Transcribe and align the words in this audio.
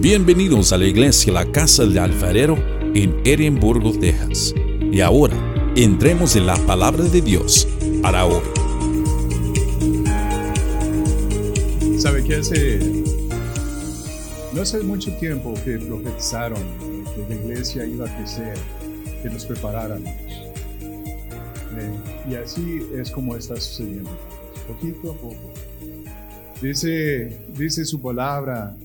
Bienvenidos 0.00 0.72
a 0.74 0.78
la 0.78 0.84
iglesia 0.84 1.32
La 1.32 1.50
Casa 1.50 1.86
del 1.86 1.98
Alfarero 1.98 2.56
en 2.94 3.18
Edimburgo, 3.24 3.98
Texas. 3.98 4.54
Y 4.92 5.00
ahora, 5.00 5.34
entremos 5.74 6.36
en 6.36 6.46
la 6.46 6.54
palabra 6.66 7.02
de 7.04 7.22
Dios 7.22 7.66
para 8.02 8.26
hoy. 8.26 8.42
¿Sabe 11.98 12.22
qué 12.24 12.36
hace? 12.36 12.78
No 14.52 14.60
hace 14.60 14.80
mucho 14.82 15.10
tiempo 15.16 15.54
que 15.64 15.78
profetizaron 15.78 16.62
que 17.14 17.34
la 17.34 17.40
iglesia 17.40 17.86
iba 17.86 18.06
a 18.06 18.16
crecer, 18.18 18.54
que 19.22 19.30
nos 19.30 19.46
preparáramos. 19.46 20.12
Y 22.30 22.34
así 22.34 22.86
es 22.94 23.10
como 23.10 23.34
está 23.34 23.56
sucediendo, 23.58 24.10
poquito 24.68 25.12
a 25.12 25.14
poco. 25.14 25.52
Dice, 26.60 27.40
dice 27.56 27.84
su 27.86 28.00
palabra 28.00 28.76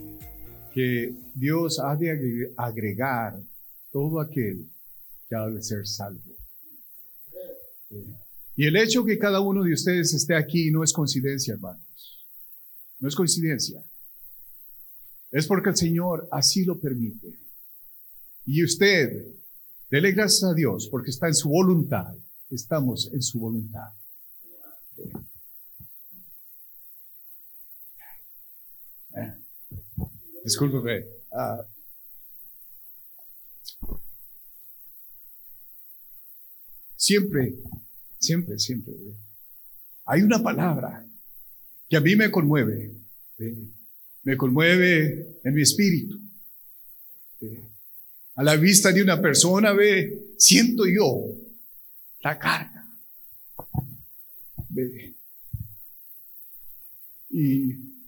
que 0.73 1.15
Dios 1.35 1.79
ha 1.79 1.95
de 1.95 2.11
agre- 2.11 2.53
agregar 2.57 3.39
todo 3.91 4.19
aquel 4.19 4.69
que 5.27 5.35
ha 5.35 5.47
de 5.47 5.61
ser 5.61 5.85
salvo. 5.85 6.35
Y 8.55 8.65
el 8.65 8.75
hecho 8.77 9.03
que 9.03 9.17
cada 9.17 9.41
uno 9.41 9.63
de 9.63 9.73
ustedes 9.73 10.13
esté 10.13 10.35
aquí 10.35 10.71
no 10.71 10.83
es 10.83 10.93
coincidencia, 10.93 11.53
hermanos. 11.53 12.27
No 12.99 13.07
es 13.07 13.15
coincidencia. 13.15 13.83
Es 15.31 15.47
porque 15.47 15.69
el 15.69 15.75
Señor 15.77 16.27
así 16.31 16.65
lo 16.65 16.79
permite. 16.79 17.39
Y 18.45 18.63
usted, 18.63 19.09
dele 19.89 20.11
gracias 20.11 20.43
a 20.43 20.53
Dios 20.53 20.87
porque 20.91 21.09
está 21.11 21.27
en 21.27 21.35
su 21.35 21.49
voluntad. 21.49 22.13
Estamos 22.49 23.09
en 23.13 23.21
su 23.21 23.39
voluntad. 23.39 23.89
Eh, 29.17 29.33
Discúlpeme. 30.43 31.05
ah, 31.31 31.65
siempre, 36.95 37.55
siempre, 38.19 38.59
siempre. 38.59 38.93
Hay 40.05 40.21
una 40.21 40.41
palabra 40.41 41.05
que 41.89 41.97
a 41.97 42.01
mí 42.01 42.15
me 42.15 42.31
conmueve. 42.31 42.95
Me 44.23 44.37
conmueve 44.37 45.39
en 45.43 45.53
mi 45.53 45.61
espíritu. 45.61 46.19
A 48.35 48.43
la 48.43 48.55
vista 48.55 48.91
de 48.91 49.01
una 49.01 49.21
persona, 49.21 49.73
ve, 49.73 50.35
siento 50.37 50.83
yo 50.85 51.25
la 52.21 52.37
carga. 52.37 52.87
Ve. 54.69 55.15
Y, 57.29 58.00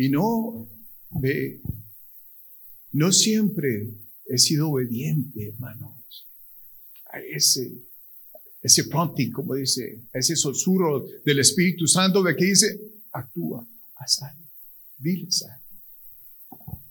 y 0.00 0.08
no, 0.08 0.66
ve, 1.10 1.60
no 2.92 3.12
siempre 3.12 3.90
he 4.24 4.38
sido 4.38 4.70
obediente, 4.70 5.48
hermanos, 5.48 6.26
a 7.12 7.20
ese, 7.20 7.70
ese 8.62 8.84
prompting, 8.84 9.30
como 9.30 9.56
dice, 9.56 10.08
a 10.14 10.18
ese 10.18 10.36
susurro 10.36 11.06
del 11.22 11.40
Espíritu 11.40 11.86
Santo, 11.86 12.22
ve 12.22 12.34
que 12.34 12.46
dice, 12.46 12.80
actúa, 13.12 13.68
haz 13.96 14.22
algo, 14.22 14.48
diles 14.96 15.44
algo. 15.44 16.82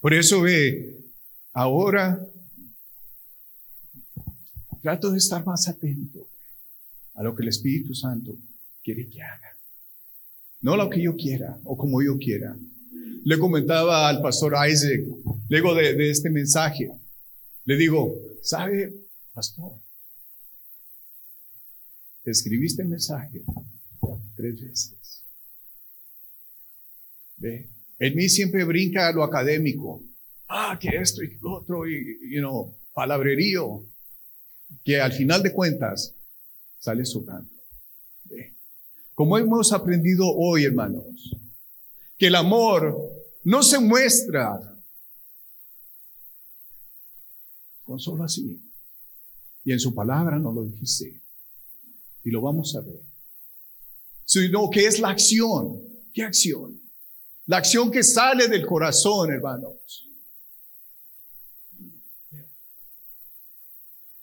Por 0.00 0.12
eso 0.12 0.40
ve, 0.40 1.06
ahora 1.52 2.20
trato 4.82 5.12
de 5.12 5.18
estar 5.18 5.46
más 5.46 5.68
atento 5.68 6.28
a 7.14 7.22
lo 7.22 7.32
que 7.36 7.42
el 7.42 7.50
Espíritu 7.50 7.94
Santo 7.94 8.36
quiere 8.82 9.08
que 9.08 9.22
haga. 9.22 9.51
No 10.62 10.76
lo 10.76 10.88
que 10.88 11.02
yo 11.02 11.16
quiera 11.16 11.60
o 11.64 11.76
como 11.76 12.02
yo 12.02 12.16
quiera. 12.18 12.56
Le 13.24 13.38
comentaba 13.38 14.08
al 14.08 14.22
pastor 14.22 14.54
Isaac, 14.68 15.00
luego 15.48 15.74
de, 15.74 16.10
este 16.10 16.30
mensaje, 16.30 16.90
le 17.64 17.76
digo, 17.76 18.16
¿sabe, 18.42 18.92
pastor? 19.32 19.80
Escribiste 22.24 22.82
el 22.82 22.88
mensaje 22.88 23.44
tres 24.36 24.60
veces. 24.60 25.24
¿Ve? 27.36 27.68
En 27.98 28.16
mí 28.16 28.28
siempre 28.28 28.64
brinca 28.64 29.12
lo 29.12 29.24
académico. 29.24 30.04
Ah, 30.48 30.78
que 30.80 30.88
esto 30.88 31.22
y 31.22 31.38
lo 31.40 31.58
otro, 31.58 31.88
y, 31.88 32.18
you 32.32 32.40
know, 32.40 32.76
palabrerío, 32.92 33.84
que 34.84 35.00
al 35.00 35.12
final 35.12 35.42
de 35.42 35.52
cuentas 35.52 36.14
sale 36.78 37.04
sobrando. 37.04 37.51
Como 39.14 39.36
hemos 39.38 39.72
aprendido 39.72 40.26
hoy, 40.26 40.64
hermanos, 40.64 41.36
que 42.18 42.28
el 42.28 42.34
amor 42.34 42.96
no 43.44 43.62
se 43.62 43.78
muestra 43.78 44.58
con 47.82 47.98
solo 47.98 48.24
así. 48.24 48.60
Y 49.64 49.72
en 49.72 49.80
su 49.80 49.94
palabra 49.94 50.38
no 50.38 50.52
lo 50.52 50.64
dice. 50.64 51.20
Y 52.24 52.30
lo 52.30 52.40
vamos 52.40 52.74
a 52.74 52.80
ver. 52.80 53.00
Sino 54.24 54.70
que 54.70 54.86
es 54.86 54.98
la 54.98 55.10
acción. 55.10 55.82
¿Qué 56.12 56.22
acción? 56.22 56.80
La 57.46 57.58
acción 57.58 57.90
que 57.90 58.02
sale 58.02 58.48
del 58.48 58.66
corazón, 58.66 59.32
hermanos. 59.32 60.08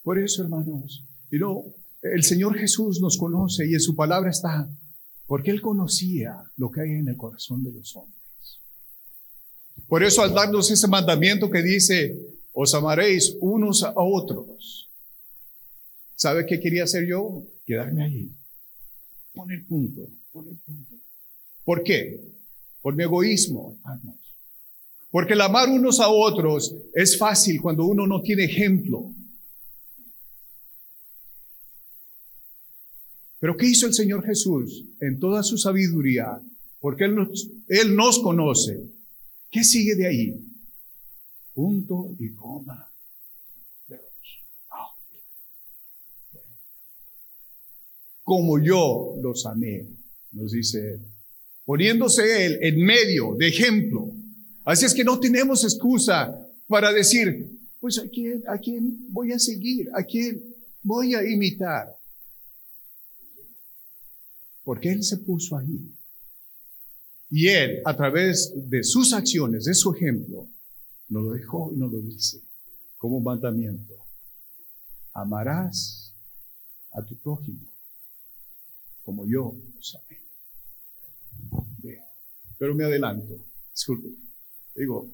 Por 0.02 0.18
eso, 0.18 0.42
hermanos, 0.42 1.06
y 1.30 1.38
no, 1.38 1.76
el 2.02 2.24
Señor 2.24 2.58
Jesús 2.58 3.00
nos 3.02 3.18
conoce 3.18 3.68
y 3.68 3.74
en 3.74 3.80
su 3.80 3.96
palabra 3.96 4.30
está, 4.30 4.70
porque 5.26 5.52
Él 5.52 5.62
conocía 5.62 6.42
lo 6.56 6.72
que 6.72 6.82
hay 6.82 6.92
en 6.92 7.08
el 7.08 7.18
corazón 7.18 7.64
de 7.64 7.72
los 7.72 7.96
hombres. 7.96 8.20
Por 9.88 10.04
eso 10.04 10.22
al 10.22 10.34
darnos 10.34 10.70
ese 10.72 10.88
mandamiento 10.88 11.50
que 11.50 11.62
dice, 11.62 12.16
os 12.54 12.74
amaréis 12.74 13.36
unos 13.42 13.84
a 13.84 13.94
otros. 13.96 14.90
¿Sabe 16.16 16.46
qué 16.46 16.60
quería 16.60 16.84
hacer 16.84 17.08
yo? 17.08 17.44
Quedarme 17.66 18.04
allí. 18.04 18.36
Pon 19.34 19.52
el 19.52 19.66
punto, 19.66 20.02
pon 20.32 20.48
el 20.50 20.58
punto. 20.60 20.96
¿Por 21.64 21.84
qué? 21.84 22.20
Por 22.82 22.96
mi 22.96 23.04
egoísmo. 23.04 23.80
Porque 25.12 25.34
el 25.34 25.42
amar 25.42 25.70
unos 25.70 26.00
a 26.00 26.10
otros 26.10 26.76
es 26.94 27.18
fácil 27.18 27.62
cuando 27.62 27.86
uno 27.86 28.06
no 28.06 28.22
tiene 28.22 28.44
ejemplo. 28.44 29.14
Pero 33.40 33.56
¿qué 33.56 33.68
hizo 33.68 33.88
el 33.88 33.94
Señor 33.94 34.26
Jesús 34.26 34.86
en 35.00 35.18
toda 35.20 35.44
su 35.44 35.58
sabiduría? 35.58 36.42
Porque 36.80 37.06
Él 37.06 37.16
nos, 37.16 37.50
Él 37.68 37.96
nos 37.96 38.20
conoce. 38.20 38.78
¿Qué 39.50 39.64
sigue 39.64 39.96
de 39.96 40.08
ahí? 40.08 40.46
Punto 41.54 42.16
y 42.20 42.34
coma. 42.34 42.86
Como 48.24 48.64
yo 48.64 49.16
los 49.24 49.46
amé, 49.46 49.88
nos 50.32 50.52
dice 50.52 50.78
Él. 50.78 51.02
Poniéndose 51.66 52.46
Él 52.46 52.60
en 52.62 52.86
medio 52.86 53.36
de 53.36 53.48
ejemplo. 53.48 54.14
Así 54.66 54.86
es 54.86 54.94
que 54.94 55.04
no 55.04 55.20
tenemos 55.20 55.64
excusa 55.64 56.36
para 56.68 56.94
decir, 56.94 57.50
pues 57.80 57.98
a 57.98 58.08
quién, 58.08 58.44
a 58.48 58.60
quién 58.60 59.12
voy 59.12 59.32
a 59.32 59.40
seguir, 59.40 59.90
a 59.96 60.04
quién 60.04 60.44
voy 60.84 61.16
a 61.16 61.24
imitar. 61.28 61.99
Porque 64.70 64.92
Él 64.92 65.02
se 65.04 65.18
puso 65.18 65.58
ahí. 65.58 65.92
Y 67.28 67.48
Él, 67.48 67.82
a 67.86 67.98
través 67.98 68.54
de 68.56 68.84
sus 68.84 69.14
acciones, 69.14 69.66
de 69.66 69.74
su 69.74 69.96
ejemplo, 69.96 70.48
nos 71.08 71.24
lo 71.24 71.32
dejó 71.32 71.74
y 71.74 71.78
nos 71.78 71.92
lo 71.92 72.00
dice 72.02 72.44
como 73.00 73.20
mandamiento. 73.20 73.96
Amarás 75.12 76.16
a 76.92 77.04
tu 77.04 77.18
prójimo 77.18 77.68
como 79.02 79.26
yo 79.26 79.58
los 79.74 79.96
amé. 79.96 80.20
Pero 82.60 82.76
me 82.76 82.84
adelanto, 82.84 83.44
disculpe. 83.72 84.10
Digo, 84.76 85.10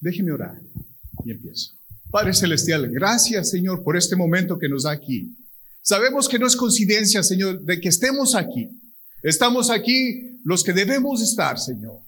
déjeme 0.00 0.32
orar 0.32 0.62
y 1.26 1.30
empiezo. 1.30 1.74
Padre 2.10 2.32
Celestial, 2.32 2.88
gracias 2.88 3.50
Señor 3.50 3.84
por 3.84 3.98
este 3.98 4.16
momento 4.16 4.58
que 4.58 4.70
nos 4.70 4.84
da 4.84 4.92
aquí. 4.92 5.36
Sabemos 5.88 6.28
que 6.28 6.38
no 6.38 6.46
es 6.46 6.54
coincidencia, 6.54 7.22
Señor, 7.22 7.62
de 7.62 7.80
que 7.80 7.88
estemos 7.88 8.34
aquí. 8.34 8.68
Estamos 9.22 9.70
aquí 9.70 10.38
los 10.44 10.62
que 10.62 10.74
debemos 10.74 11.22
estar, 11.22 11.58
Señor. 11.58 12.02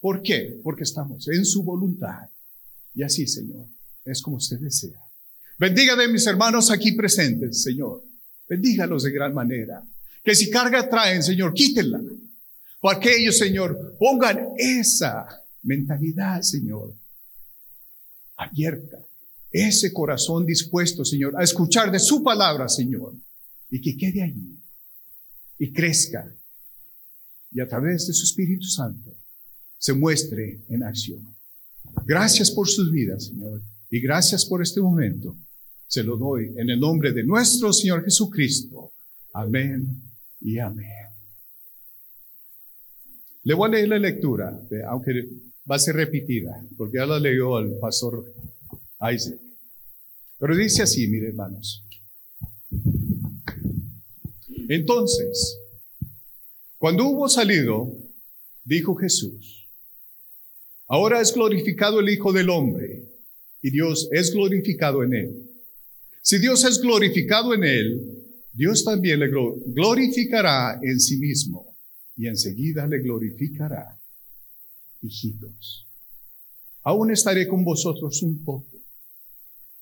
¿Por 0.00 0.22
qué? 0.22 0.58
Porque 0.64 0.82
estamos 0.82 1.28
en 1.28 1.44
su 1.44 1.62
voluntad. 1.62 2.28
Y 2.94 3.04
así, 3.04 3.28
Señor, 3.28 3.68
es 4.04 4.20
como 4.20 4.38
usted 4.38 4.58
desea. 4.58 5.00
Bendiga 5.56 5.94
de 5.94 6.08
mis 6.08 6.26
hermanos 6.26 6.68
aquí 6.72 6.96
presentes, 6.96 7.62
Señor. 7.62 8.02
Bendígalos 8.48 9.04
de 9.04 9.12
gran 9.12 9.32
manera. 9.32 9.84
Que 10.24 10.34
si 10.34 10.50
carga 10.50 10.90
traen, 10.90 11.22
Señor, 11.22 11.54
quítenla. 11.54 12.00
Para 12.80 12.98
que 12.98 13.16
ellos, 13.16 13.38
Señor, 13.38 13.94
pongan 14.00 14.48
esa 14.56 15.28
mentalidad, 15.62 16.42
Señor, 16.42 16.92
abierta. 18.36 18.98
Ese 19.50 19.92
corazón 19.92 20.44
dispuesto, 20.44 21.04
Señor, 21.04 21.34
a 21.38 21.42
escuchar 21.42 21.90
de 21.90 21.98
su 21.98 22.22
palabra, 22.22 22.68
Señor. 22.68 23.14
Y 23.70 23.80
que 23.80 23.96
quede 23.96 24.22
allí. 24.22 24.60
Y 25.58 25.72
crezca. 25.72 26.32
y 27.50 27.60
a 27.60 27.68
través 27.68 28.06
de 28.06 28.12
su 28.12 28.24
Espíritu 28.24 28.66
Santo 28.66 29.16
se 29.78 29.94
muestre 29.94 30.64
en 30.68 30.82
acción. 30.82 31.36
Gracias 32.04 32.50
por 32.50 32.68
sus 32.68 32.90
vidas, 32.90 33.26
Señor, 33.26 33.62
y 33.90 34.00
gracias 34.00 34.44
por 34.44 34.62
este 34.62 34.80
momento. 34.80 35.36
Se 35.86 36.02
lo 36.02 36.16
doy 36.16 36.52
en 36.56 36.68
el 36.70 36.80
nombre 36.80 37.12
de 37.12 37.22
nuestro 37.22 37.72
Señor 37.72 38.04
Jesucristo. 38.04 38.92
Amén 39.32 40.02
y 40.40 40.58
amén. 40.58 40.90
Le 43.44 43.54
voy 43.54 43.68
a 43.68 43.72
leer 43.72 43.88
la 43.88 43.98
lectura, 43.98 44.60
aunque 44.88 45.12
va 45.70 45.76
a 45.76 45.78
ser 45.78 45.94
repetida, 45.94 46.66
porque 46.76 46.98
ya 46.98 47.06
la 47.06 47.20
leyó 47.20 47.60
el 47.60 47.78
pastor 47.78 48.24
Isaac. 49.00 49.40
Pero 50.38 50.56
dice 50.56 50.82
así, 50.82 51.06
mire 51.06 51.28
hermanos. 51.28 51.84
Entonces, 54.68 55.58
cuando 56.78 57.06
hubo 57.06 57.28
salido, 57.28 57.96
dijo 58.64 58.94
Jesús, 58.96 59.70
ahora 60.88 61.20
es 61.20 61.32
glorificado 61.32 62.00
el 62.00 62.08
Hijo 62.08 62.32
del 62.32 62.50
Hombre 62.50 63.12
y 63.62 63.70
Dios 63.70 64.08
es 64.12 64.32
glorificado 64.32 65.02
en 65.04 65.14
él. 65.14 65.50
Si 66.22 66.38
Dios 66.38 66.64
es 66.64 66.80
glorificado 66.80 67.54
en 67.54 67.64
él, 67.64 68.16
Dios 68.52 68.84
también 68.84 69.20
le 69.20 69.28
glorificará 69.28 70.80
en 70.82 70.98
sí 70.98 71.18
mismo 71.18 71.76
y 72.16 72.26
enseguida 72.26 72.86
le 72.86 73.00
glorificará. 73.00 74.00
Hijitos, 75.02 75.86
aún 76.82 77.10
estaré 77.12 77.46
con 77.46 77.64
vosotros 77.64 78.22
un 78.22 78.42
poco. 78.42 78.75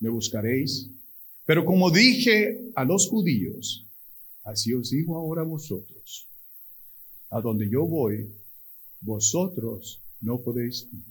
Me 0.04 0.10
buscaréis, 0.10 0.90
pero 1.46 1.64
como 1.64 1.90
dije 1.90 2.70
a 2.74 2.84
los 2.84 3.08
judíos, 3.08 3.88
así 4.44 4.74
os 4.74 4.90
digo 4.90 5.16
ahora 5.16 5.40
a 5.40 5.46
vosotros. 5.46 6.28
A 7.30 7.40
donde 7.40 7.70
yo 7.70 7.86
voy, 7.86 8.30
vosotros 9.00 10.04
no 10.20 10.42
podéis 10.42 10.86
ir. 10.92 11.06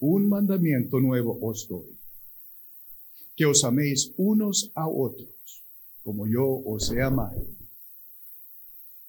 Un 0.00 0.28
mandamiento 0.28 0.98
nuevo 0.98 1.38
os 1.40 1.68
doy, 1.68 1.96
que 3.36 3.46
os 3.46 3.62
améis 3.62 4.12
unos 4.16 4.72
a 4.74 4.88
otros, 4.88 5.62
como 6.02 6.26
yo 6.26 6.44
os 6.44 6.90
he 6.90 7.00
amado, 7.02 7.46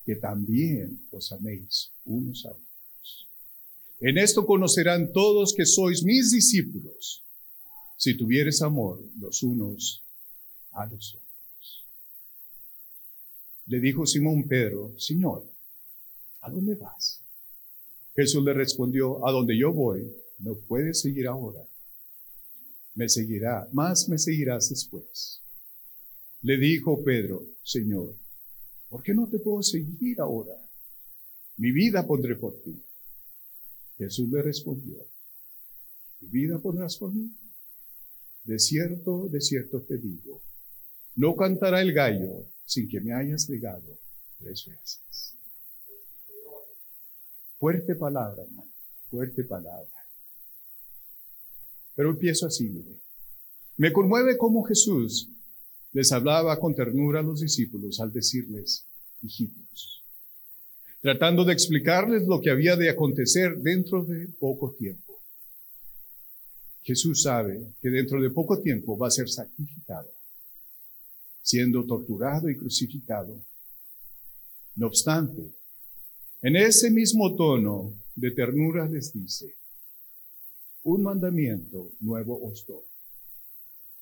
que 0.05 0.17
también 0.17 1.01
os 1.09 1.31
améis 1.31 1.91
unos 2.05 2.45
a 2.45 2.51
otros. 2.51 3.27
En 4.01 4.19
esto 4.19 4.45
conocerán 4.45 5.11
todos 5.11 5.55
que 5.55 5.65
sois 5.65 6.03
mis 6.03 6.29
discípulos, 6.29 7.22
si 8.03 8.17
tuvieres 8.17 8.61
amor 8.61 8.99
los 9.17 9.43
unos 9.43 10.03
a 10.71 10.85
los 10.87 11.15
otros. 11.15 11.87
Le 13.67 13.79
dijo 13.79 14.05
Simón 14.05 14.45
Pedro, 14.45 14.93
Señor, 14.99 15.49
¿a 16.41 16.51
dónde 16.51 16.75
vas? 16.75 17.23
Jesús 18.13 18.43
le 18.43 18.51
respondió, 18.51 19.25
a 19.25 19.31
donde 19.31 19.57
yo 19.57 19.71
voy 19.71 20.13
no 20.39 20.55
puedes 20.67 20.99
seguir 20.99 21.27
ahora. 21.27 21.65
Me 22.93 23.07
seguirá, 23.07 23.69
más 23.71 24.09
me 24.09 24.17
seguirás 24.17 24.69
después. 24.69 25.41
Le 26.41 26.57
dijo 26.57 27.05
Pedro, 27.05 27.45
Señor, 27.63 28.17
¿por 28.89 29.01
qué 29.01 29.13
no 29.13 29.29
te 29.29 29.39
puedo 29.39 29.63
seguir 29.63 30.19
ahora? 30.19 30.55
Mi 31.55 31.71
vida 31.71 32.05
pondré 32.05 32.35
por 32.35 32.61
ti. 32.63 32.83
Jesús 33.97 34.27
le 34.27 34.41
respondió, 34.41 35.07
¿mi 36.19 36.27
vida 36.27 36.59
pondrás 36.59 36.97
por 36.97 37.13
mí? 37.13 37.33
De 38.43 38.59
cierto, 38.59 39.27
de 39.29 39.39
cierto 39.39 39.81
te 39.81 39.97
digo, 39.97 40.41
no 41.15 41.35
cantará 41.35 41.81
el 41.81 41.93
gallo 41.93 42.47
sin 42.65 42.87
que 42.89 42.99
me 42.99 43.13
hayas 43.13 43.49
negado 43.49 43.99
tres 44.39 44.65
veces. 44.65 45.37
Fuerte 47.57 47.95
palabra, 47.95 48.43
hermano, 48.43 48.71
fuerte 49.09 49.43
palabra. 49.43 49.89
Pero 51.95 52.09
empiezo 52.09 52.47
así, 52.47 52.67
mire. 52.69 52.99
Me 53.77 53.93
conmueve 53.93 54.37
cómo 54.37 54.63
Jesús 54.63 55.29
les 55.93 56.11
hablaba 56.11 56.59
con 56.59 56.75
ternura 56.75 57.19
a 57.19 57.23
los 57.23 57.39
discípulos 57.39 57.99
al 57.99 58.11
decirles, 58.11 58.87
hijitos, 59.21 60.03
tratando 61.01 61.45
de 61.45 61.53
explicarles 61.53 62.27
lo 62.27 62.41
que 62.41 62.49
había 62.49 62.75
de 62.75 62.89
acontecer 62.89 63.57
dentro 63.57 64.03
de 64.03 64.27
poco 64.39 64.75
tiempo. 64.77 65.12
Jesús 66.83 67.23
sabe 67.23 67.73
que 67.81 67.89
dentro 67.89 68.21
de 68.21 68.29
poco 68.29 68.61
tiempo 68.61 68.97
va 68.97 69.07
a 69.07 69.11
ser 69.11 69.29
sacrificado, 69.29 70.09
siendo 71.41 71.85
torturado 71.85 72.49
y 72.49 72.57
crucificado. 72.57 73.41
No 74.75 74.87
obstante, 74.87 75.55
en 76.41 76.57
ese 76.57 76.91
mismo 76.91 77.35
tono 77.35 77.93
de 78.15 78.31
ternura 78.31 78.87
les 78.87 79.13
dice, 79.13 79.55
un 80.83 81.03
mandamiento 81.03 81.91
nuevo 82.01 82.45
os 82.45 82.65
doy. 82.65 82.83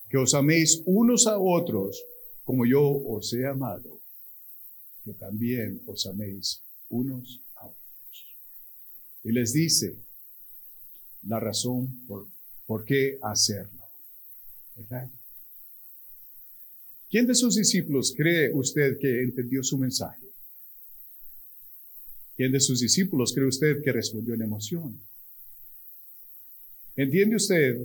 Que 0.10 0.18
os 0.18 0.34
améis 0.34 0.82
unos 0.86 1.28
a 1.28 1.38
otros 1.38 2.04
como 2.44 2.66
yo 2.66 2.82
os 2.82 3.32
he 3.34 3.46
amado. 3.46 4.02
Que 5.04 5.14
también 5.14 5.82
os 5.86 6.06
améis 6.06 6.64
unos 6.90 7.46
a 7.56 7.68
otros. 7.68 8.36
Y 9.24 9.32
les 9.32 9.54
dice 9.54 9.96
la 11.24 11.40
razón 11.40 12.06
por, 12.08 12.28
por 12.72 12.86
qué 12.86 13.20
hacerlo. 13.22 13.84
¿Quién 17.10 17.28
de 17.28 17.36
sus 17.36 17.58
discípulos 17.58 18.14
cree 18.16 18.54
usted 18.54 18.98
que 18.98 19.24
entendió 19.24 19.62
su 19.62 19.78
mensaje? 19.78 20.26
¿Quién 22.38 22.54
de 22.54 22.62
sus 22.62 22.80
discípulos 22.80 23.34
cree 23.34 23.50
usted 23.50 23.82
que 23.84 23.92
respondió 23.92 24.36
en 24.36 24.44
emoción? 24.44 25.06
¿Entiende 26.96 27.36
usted 27.36 27.76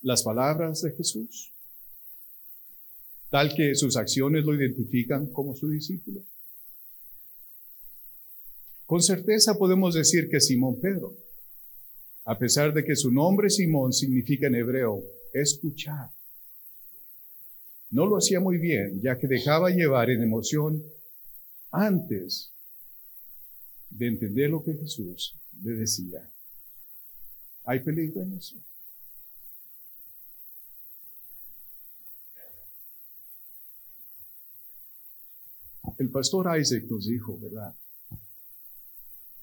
las 0.00 0.22
palabras 0.22 0.82
de 0.82 0.92
Jesús? 0.92 1.52
Tal 3.30 3.52
que 3.52 3.74
sus 3.74 3.96
acciones 3.96 4.44
lo 4.44 4.54
identifican 4.54 5.26
como 5.32 5.56
su 5.56 5.68
discípulo. 5.68 6.24
Con 8.86 9.02
certeza 9.02 9.58
podemos 9.58 9.92
decir 9.96 10.28
que 10.30 10.40
Simón 10.40 10.80
Pedro, 10.80 11.16
a 12.24 12.38
pesar 12.38 12.72
de 12.72 12.84
que 12.84 12.94
su 12.94 13.10
nombre 13.10 13.50
Simón 13.50 13.92
significa 13.92 14.46
en 14.46 14.54
hebreo 14.54 15.02
escuchar, 15.32 16.10
no 17.90 18.06
lo 18.06 18.16
hacía 18.16 18.40
muy 18.40 18.58
bien, 18.58 19.00
ya 19.02 19.18
que 19.18 19.26
dejaba 19.26 19.70
llevar 19.70 20.10
en 20.10 20.22
emoción 20.22 20.82
antes 21.70 22.52
de 23.90 24.08
entender 24.08 24.50
lo 24.50 24.62
que 24.62 24.74
Jesús 24.74 25.38
le 25.62 25.72
decía. 25.72 26.30
¿Hay 27.64 27.80
peligro 27.80 28.22
en 28.22 28.34
eso? 28.34 28.56
El 35.98 36.10
pastor 36.10 36.58
Isaac 36.58 36.84
nos 36.88 37.06
dijo, 37.06 37.38
¿verdad? 37.38 37.76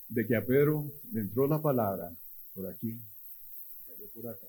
De 0.07 0.25
que 0.25 0.35
a 0.35 0.43
Pedro 0.43 0.91
le 1.11 1.21
entró 1.21 1.47
la 1.47 1.61
palabra 1.61 2.11
por 2.59 2.67
aquí, 2.67 3.01
por 4.13 4.27
acá. 4.27 4.47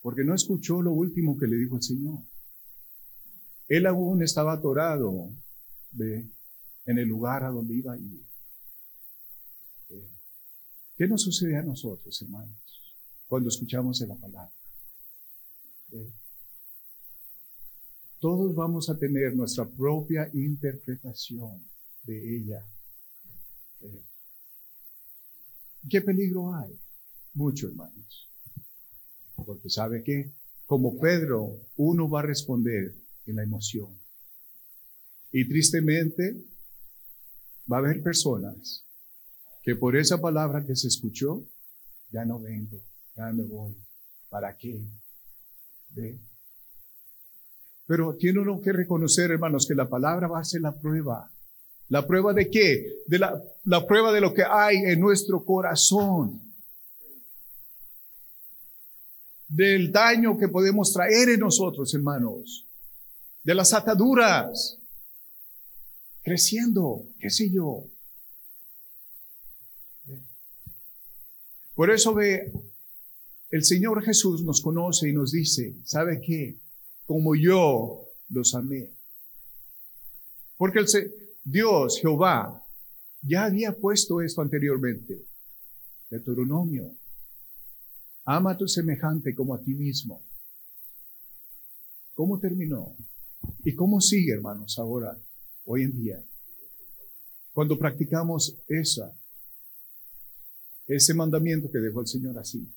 Porque 0.00 0.22
no 0.22 0.32
escuchó 0.32 0.80
lo 0.80 0.92
último 0.92 1.36
que 1.36 1.48
le 1.48 1.56
dijo 1.56 1.74
el 1.74 1.82
Señor. 1.82 2.20
Él 3.66 3.86
aún 3.86 4.22
estaba 4.22 4.52
atorado 4.52 5.34
en 5.98 6.98
el 6.98 7.08
lugar 7.08 7.42
a 7.42 7.50
donde 7.50 7.74
iba 7.74 7.94
a 7.94 7.98
ir. 7.98 8.24
¿Qué 10.96 11.08
nos 11.08 11.22
sucede 11.22 11.56
a 11.56 11.62
nosotros, 11.62 12.22
hermanos, 12.22 12.56
cuando 13.26 13.48
escuchamos 13.48 14.00
la 14.02 14.14
palabra? 14.14 14.54
Todos 18.20 18.54
vamos 18.54 18.88
a 18.88 18.96
tener 18.96 19.34
nuestra 19.34 19.68
propia 19.68 20.30
interpretación 20.32 21.68
de 22.04 22.36
ella. 22.36 22.64
¿Qué 25.88 26.00
peligro 26.00 26.54
hay? 26.54 26.78
Mucho, 27.34 27.68
hermanos. 27.68 28.30
Porque 29.34 29.70
sabe 29.70 30.02
que, 30.02 30.32
como 30.64 30.98
Pedro, 30.98 31.60
uno 31.76 32.08
va 32.08 32.20
a 32.20 32.26
responder 32.26 32.94
en 33.26 33.36
la 33.36 33.42
emoción. 33.42 33.98
Y 35.30 35.46
tristemente, 35.48 36.44
va 37.70 37.76
a 37.76 37.80
haber 37.80 38.02
personas 38.02 38.86
que 39.62 39.76
por 39.76 39.96
esa 39.96 40.20
palabra 40.20 40.64
que 40.64 40.76
se 40.76 40.88
escuchó, 40.88 41.44
ya 42.10 42.24
no 42.24 42.40
vengo, 42.40 42.82
ya 43.16 43.32
me 43.32 43.44
voy. 43.44 43.76
¿Para 44.28 44.56
qué? 44.56 44.80
¿Ve? 45.90 46.20
Pero 47.86 48.16
tiene 48.16 48.40
uno 48.40 48.60
que 48.60 48.72
reconocer, 48.72 49.30
hermanos, 49.30 49.66
que 49.66 49.74
la 49.74 49.88
palabra 49.88 50.28
va 50.28 50.40
a 50.40 50.44
ser 50.44 50.62
la 50.62 50.78
prueba. 50.78 51.30
¿La 51.88 52.06
prueba 52.06 52.32
de 52.32 52.50
qué? 52.50 53.02
De 53.06 53.18
la, 53.18 53.40
la 53.64 53.86
prueba 53.86 54.12
de 54.12 54.20
lo 54.20 54.34
que 54.34 54.42
hay 54.42 54.76
en 54.76 55.00
nuestro 55.00 55.44
corazón. 55.44 56.42
Del 59.48 59.92
daño 59.92 60.36
que 60.36 60.48
podemos 60.48 60.92
traer 60.92 61.28
en 61.28 61.40
nosotros, 61.40 61.94
hermanos. 61.94 62.66
De 63.44 63.54
las 63.54 63.72
ataduras 63.72 64.80
creciendo, 66.22 67.06
qué 67.20 67.30
sé 67.30 67.50
yo. 67.52 67.88
Por 71.76 71.90
eso 71.92 72.14
ve, 72.14 72.52
el 73.50 73.64
Señor 73.64 74.02
Jesús 74.02 74.42
nos 74.42 74.60
conoce 74.60 75.08
y 75.08 75.12
nos 75.12 75.30
dice, 75.30 75.76
¿sabe 75.84 76.20
qué? 76.20 76.58
Como 77.04 77.36
yo 77.36 78.08
los 78.30 78.54
amé. 78.56 78.90
Porque 80.56 80.80
el, 80.80 80.86
Dios, 81.48 82.00
Jehová, 82.00 82.60
ya 83.22 83.44
había 83.44 83.72
puesto 83.72 84.20
esto 84.20 84.42
anteriormente. 84.42 85.28
Deuteronomio. 86.10 86.98
Ama 88.24 88.56
tu 88.56 88.66
semejante 88.66 89.32
como 89.32 89.54
a 89.54 89.62
ti 89.62 89.72
mismo. 89.72 90.26
¿Cómo 92.14 92.40
terminó? 92.40 92.96
¿Y 93.62 93.76
cómo 93.76 94.00
sigue, 94.00 94.32
hermanos, 94.32 94.76
ahora, 94.80 95.16
hoy 95.66 95.84
en 95.84 95.92
día? 95.92 96.20
Cuando 97.52 97.78
practicamos 97.78 98.60
esa, 98.66 99.16
ese 100.88 101.14
mandamiento 101.14 101.70
que 101.70 101.78
dejó 101.78 102.00
el 102.00 102.08
Señor 102.08 102.36
así. 102.40 102.68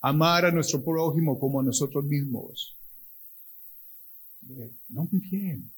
Amar 0.00 0.44
a 0.44 0.52
nuestro 0.52 0.84
prójimo 0.84 1.36
como 1.40 1.58
a 1.58 1.64
nosotros 1.64 2.04
mismos. 2.04 2.78
No 4.88 5.08
muy 5.10 5.20
bien. 5.28 5.72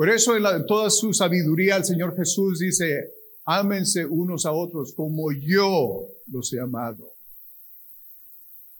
Por 0.00 0.08
eso 0.08 0.34
en, 0.34 0.64
toda 0.64 0.88
su 0.88 1.12
sabiduría 1.12 1.76
el 1.76 1.84
Señor 1.84 2.16
Jesús 2.16 2.60
dice, 2.60 3.12
ámense 3.44 4.06
unos 4.06 4.46
a 4.46 4.52
otros 4.52 4.94
como 4.94 5.30
yo 5.30 6.08
los 6.28 6.50
he 6.54 6.58
amado. 6.58 7.12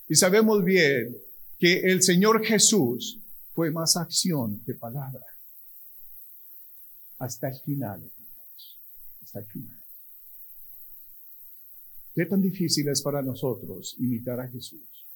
Y 0.08 0.14
sabemos 0.14 0.64
bien 0.64 1.14
que 1.58 1.80
el 1.80 2.02
Señor 2.02 2.42
Jesús 2.42 3.20
fue 3.52 3.70
más 3.70 3.98
acción 3.98 4.62
que 4.64 4.72
palabra. 4.72 5.26
Hasta 7.18 7.50
el 7.50 7.60
final, 7.66 8.02
hermanos. 8.02 8.80
Hasta 9.22 9.40
el 9.40 9.44
final. 9.44 9.84
¿Qué 12.14 12.24
tan 12.24 12.40
difícil 12.40 12.88
es 12.88 13.02
para 13.02 13.20
nosotros 13.20 13.94
imitar 13.98 14.40
a 14.40 14.48
Jesús? 14.48 15.06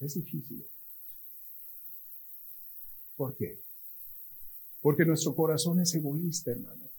Es 0.00 0.14
difícil. 0.14 0.66
¿Por 3.16 3.36
qué? 3.36 3.64
Porque 4.84 5.06
nuestro 5.06 5.34
corazón 5.34 5.80
es 5.80 5.94
egoísta, 5.94 6.50
hermanos. 6.50 6.92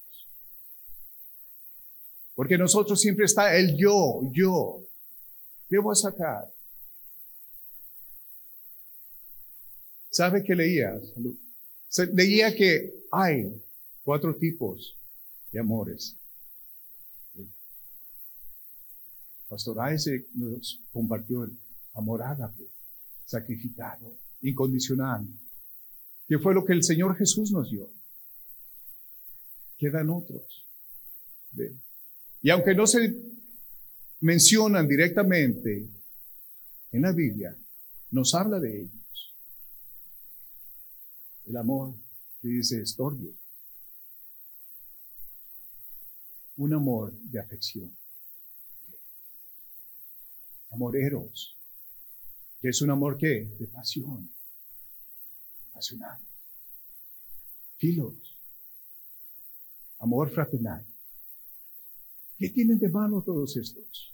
Porque 2.34 2.58
nosotros 2.58 3.00
siempre 3.00 3.26
está 3.26 3.56
el 3.56 3.78
yo, 3.78 4.22
yo. 4.34 4.88
¿Qué 5.70 5.78
voy 5.78 5.92
a 5.92 5.96
sacar? 5.96 6.52
¿Sabe 10.10 10.44
qué 10.44 10.56
leía? 10.56 11.00
Leía 12.12 12.56
que 12.56 13.06
hay 13.12 13.54
cuatro 14.02 14.36
tipos 14.36 14.98
de 15.52 15.60
amores. 15.60 16.18
Pastor 19.48 19.94
Isaac 19.94 20.26
nos 20.34 20.84
compartió 20.92 21.44
el 21.44 21.56
amor 21.94 22.24
ágape, 22.24 22.64
sacrificado, 23.26 24.18
incondicional, 24.42 25.28
que 26.28 26.40
fue 26.40 26.54
lo 26.54 26.66
que 26.66 26.74
el 26.74 26.84
Señor 26.84 27.16
Jesús 27.18 27.52
nos 27.52 27.70
dio. 27.70 27.90
Quedan 29.78 30.10
otros. 30.10 30.66
Y 32.42 32.50
aunque 32.50 32.74
no 32.76 32.88
se 32.88 33.14
mencionan 34.22 34.88
directamente 34.88 35.90
en 36.92 37.02
la 37.02 37.12
Biblia, 37.12 37.56
nos 38.12 38.34
habla 38.34 38.60
de 38.60 38.82
ellos. 38.82 39.36
El 41.46 41.58
amor 41.58 41.96
que 42.42 42.48
dice 42.48 42.82
Estorbio. 42.82 43.34
Un 46.58 46.74
amor 46.74 47.14
de 47.14 47.40
afección. 47.40 47.96
Amor 50.72 50.98
eros, 50.98 51.58
que 52.62 52.70
es 52.70 52.82
un 52.82 52.90
amor 52.90 53.18
que 53.18 53.46
de 53.60 53.68
pasión, 53.68 54.35
pasional. 55.76 56.18
Filos, 57.78 58.40
amor 60.00 60.32
fraternal. 60.32 60.86
¿Qué 62.38 62.50
tienen 62.50 62.80
de 62.80 62.90
malo 62.90 63.22
todos 63.22 63.56
estos? 63.58 64.14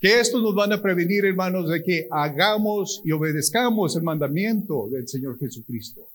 Que 0.00 0.20
estos 0.20 0.42
nos 0.42 0.54
van 0.54 0.72
a 0.72 0.82
prevenir, 0.82 1.24
hermanos, 1.24 1.68
de 1.68 1.82
que 1.82 2.08
hagamos 2.10 3.02
y 3.04 3.12
obedezcamos 3.12 3.96
el 3.96 4.02
mandamiento 4.02 4.88
del 4.90 5.06
Señor 5.06 5.38
Jesucristo. 5.38 6.10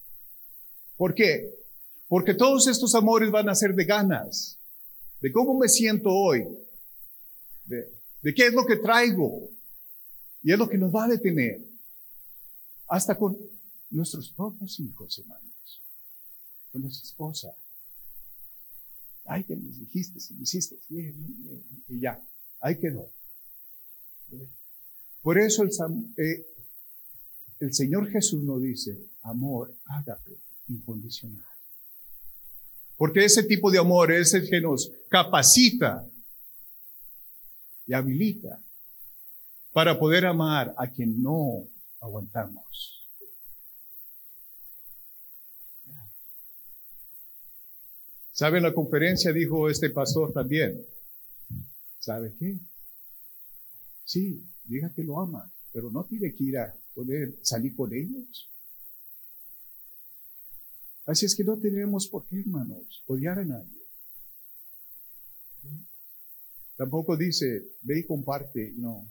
¿Por 0.98 1.14
qué? 1.14 1.54
Porque 2.08 2.34
todos 2.34 2.68
estos 2.68 2.94
amores 2.96 3.32
van 3.32 3.50
a 3.50 3.56
ser 3.56 3.74
de 3.74 3.86
ganas, 3.86 4.60
de 5.20 5.32
cómo 5.32 5.58
me 5.58 5.68
siento 5.68 6.10
hoy, 6.10 6.46
de, 7.66 7.92
de 8.22 8.34
qué 8.34 8.48
es 8.48 8.54
lo 8.54 8.66
que 8.66 8.78
traigo, 8.78 9.50
y 10.44 10.52
es 10.52 10.58
lo 10.58 10.68
que 10.68 10.78
nos 10.78 10.94
va 10.94 11.06
a 11.06 11.10
detener, 11.10 11.62
hasta 12.88 13.16
con 13.16 13.38
nuestros 13.92 14.32
propios 14.32 14.80
hijos, 14.80 15.20
hermanos, 15.20 15.84
con 16.72 16.82
nuestra 16.82 17.08
esposa. 17.08 17.56
Ay, 19.26 19.44
que 19.44 19.56
me 19.56 19.70
dijiste, 19.70 20.20
me 20.34 20.44
hiciste, 20.44 20.80
y 20.90 22.00
ya, 22.00 22.20
ahí 22.62 22.80
quedó. 22.80 23.12
Por 25.22 25.38
eso 25.38 25.64
el, 25.64 25.70
eh, 26.18 26.48
el 27.60 27.74
Señor 27.74 28.10
Jesús 28.10 28.44
nos 28.44 28.62
dice, 28.62 29.12
amor, 29.22 29.78
ágape, 29.86 30.42
incondicional. 30.68 31.46
Porque 32.98 33.26
ese 33.26 33.44
tipo 33.44 33.72
de 33.72 33.80
amor 33.80 34.12
es 34.12 34.34
el 34.34 34.50
que 34.50 34.62
nos 34.62 34.92
capacita 35.10 36.08
y 37.86 37.94
habilita 37.94 38.64
para 39.74 40.00
poder 40.00 40.26
amar 40.26 40.74
a 40.78 40.88
quien 40.88 41.22
no 41.22 41.68
aguantamos. 42.00 43.01
¿Sabe? 48.42 48.58
En 48.58 48.64
la 48.64 48.74
conferencia 48.74 49.32
dijo 49.32 49.70
este 49.70 49.92
pastor 49.92 50.34
también. 50.34 50.84
¿Sabe 52.00 52.34
qué? 52.40 52.58
Sí, 54.04 54.44
diga 54.64 54.92
que 54.96 55.04
lo 55.04 55.20
ama, 55.22 55.54
pero 55.72 55.92
no 55.92 56.06
tiene 56.06 56.34
que 56.34 56.46
ir 56.46 56.58
a 56.58 56.76
poder 56.96 57.38
salir 57.44 57.76
con 57.76 57.94
ellos. 57.94 58.50
Así 61.06 61.28
es 61.28 61.36
que 61.36 61.44
no 61.44 61.60
tenemos 61.60 62.08
por 62.08 62.28
qué, 62.30 62.40
hermanos, 62.40 63.04
odiar 63.06 63.38
a 63.38 63.46
nadie. 63.46 63.78
Tampoco 66.78 67.16
dice, 67.18 67.76
ve 67.84 68.00
y 68.00 68.08
comparte, 68.08 68.74
no. 68.76 69.08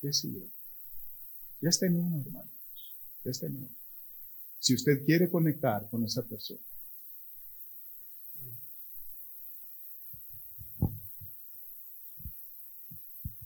¿Qué 0.00 0.12
sé 0.12 0.32
yo? 0.32 0.46
Ya 1.60 1.70
está 1.70 1.86
en 1.86 1.98
uno, 1.98 2.20
hermanos. 2.24 2.94
Ya 3.24 3.32
está 3.32 3.46
en 3.46 3.56
uno. 3.56 3.76
Si 4.60 4.72
usted 4.72 5.04
quiere 5.04 5.28
conectar 5.28 5.90
con 5.90 6.04
esa 6.04 6.22
persona, 6.22 6.62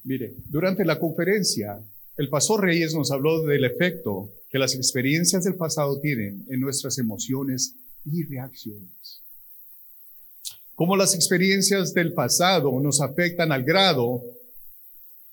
Mire, 0.06 0.36
durante 0.48 0.84
la 0.84 1.00
conferencia, 1.00 1.84
el 2.16 2.28
pastor 2.28 2.62
Reyes 2.62 2.94
nos 2.94 3.10
habló 3.10 3.42
del 3.42 3.64
efecto 3.64 4.30
que 4.48 4.56
las 4.56 4.76
experiencias 4.76 5.42
del 5.42 5.56
pasado 5.56 5.98
tienen 5.98 6.46
en 6.48 6.60
nuestras 6.60 6.98
emociones 6.98 7.74
y 8.04 8.22
reacciones. 8.22 9.24
Cómo 10.76 10.96
las 10.96 11.12
experiencias 11.16 11.92
del 11.92 12.12
pasado 12.12 12.78
nos 12.80 13.00
afectan 13.00 13.50
al 13.50 13.64
grado 13.64 14.22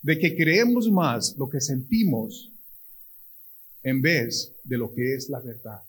de 0.02 0.18
que 0.18 0.36
creemos 0.36 0.90
más 0.90 1.36
lo 1.38 1.48
que 1.52 1.62
sentimos 1.62 2.52
en 3.84 4.02
vez 4.02 4.56
de 4.64 4.78
lo 4.80 4.92
que 4.92 5.14
es 5.14 5.30
la 5.30 5.40
verdad. 5.40 5.84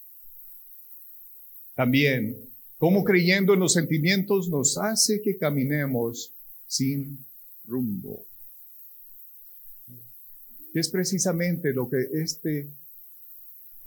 También, 1.74 2.36
cómo 2.76 3.02
creyendo 3.02 3.54
en 3.54 3.60
los 3.60 3.72
sentimientos 3.72 4.50
nos 4.50 4.76
hace 4.76 5.22
que 5.22 5.38
caminemos 5.38 6.34
sin 6.66 7.24
rumbo 7.64 8.26
es 10.80 10.88
precisamente 10.88 11.72
lo 11.72 11.88
que 11.88 11.98
este 12.12 12.68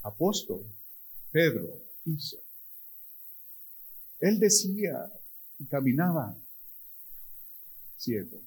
apóstol, 0.03 0.65
Pedro, 1.31 1.83
hizo. 2.05 2.37
Él 4.19 4.39
decía 4.39 5.11
y 5.59 5.67
caminaba 5.67 6.35
ciego. 7.97 8.41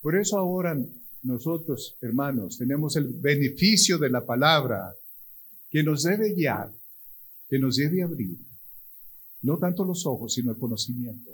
Por 0.00 0.16
eso 0.16 0.38
ahora 0.38 0.76
nosotros, 1.22 1.98
hermanos, 2.00 2.56
tenemos 2.56 2.96
el 2.96 3.08
beneficio 3.20 3.98
de 3.98 4.08
la 4.08 4.24
palabra 4.24 4.94
que 5.68 5.82
nos 5.82 6.04
debe 6.04 6.32
guiar, 6.32 6.72
que 7.48 7.58
nos 7.58 7.76
debe 7.76 8.02
abrir, 8.02 8.38
no 9.42 9.58
tanto 9.58 9.84
los 9.84 10.06
ojos, 10.06 10.34
sino 10.34 10.52
el 10.52 10.58
conocimiento. 10.58 11.30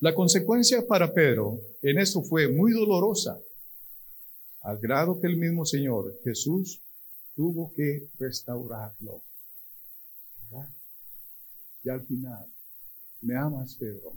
La 0.00 0.14
consecuencia 0.14 0.86
para 0.86 1.12
Pedro 1.12 1.58
en 1.82 1.98
eso 1.98 2.22
fue 2.22 2.48
muy 2.48 2.72
dolorosa. 2.72 3.40
al 4.60 4.78
grado 4.78 5.20
que 5.20 5.28
el 5.28 5.36
mismo 5.36 5.64
Señor 5.64 6.18
Jesús 6.24 6.82
tuvo 7.34 7.72
que 7.74 8.10
restaurarlo. 8.18 9.22
Y 11.84 11.88
al 11.88 12.04
final, 12.04 12.44
¿me 13.22 13.36
amas, 13.36 13.76
Pedro? 13.76 14.12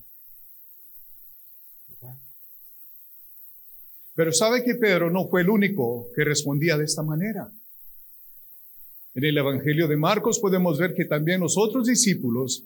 Pero 4.13 4.33
sabe 4.33 4.63
que 4.63 4.75
Pedro 4.75 5.09
no 5.09 5.29
fue 5.29 5.41
el 5.41 5.49
único 5.49 6.07
que 6.15 6.25
respondía 6.25 6.77
de 6.77 6.85
esta 6.85 7.03
manera. 7.03 7.49
En 9.13 9.23
el 9.23 9.37
Evangelio 9.37 9.87
de 9.87 9.97
Marcos 9.97 10.39
podemos 10.39 10.79
ver 10.79 10.93
que 10.93 11.05
también 11.05 11.39
los 11.39 11.57
otros 11.57 11.87
discípulos 11.87 12.65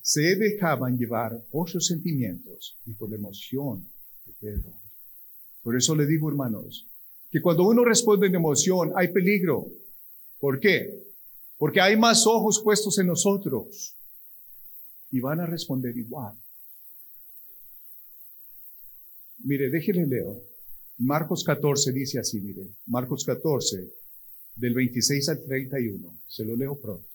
se 0.00 0.36
dejaban 0.36 0.96
llevar 0.96 1.44
por 1.50 1.68
sus 1.68 1.86
sentimientos 1.86 2.78
y 2.86 2.94
por 2.94 3.10
la 3.10 3.16
emoción 3.16 3.86
de 4.24 4.32
Pedro. 4.40 4.72
Por 5.62 5.76
eso 5.76 5.94
le 5.94 6.06
digo, 6.06 6.28
hermanos, 6.28 6.88
que 7.30 7.40
cuando 7.40 7.66
uno 7.66 7.84
responde 7.84 8.28
en 8.28 8.34
emoción 8.36 8.92
hay 8.94 9.12
peligro. 9.12 9.66
¿Por 10.38 10.60
qué? 10.60 10.88
Porque 11.56 11.80
hay 11.80 11.96
más 11.96 12.26
ojos 12.26 12.60
puestos 12.62 12.98
en 12.98 13.06
nosotros 13.06 13.96
y 15.10 15.20
van 15.20 15.40
a 15.40 15.46
responder 15.46 15.96
igual. 15.96 16.36
Mire, 19.38 19.70
déjele 19.70 20.06
leo. 20.06 20.42
Marcos 20.98 21.44
14 21.44 21.92
dice 21.92 22.18
así, 22.18 22.40
mire, 22.40 22.68
Marcos 22.86 23.24
14, 23.24 23.92
del 24.56 24.74
26 24.74 25.28
al 25.28 25.44
31, 25.44 26.20
se 26.26 26.44
lo 26.44 26.56
leo 26.56 26.80
pronto. 26.80 27.13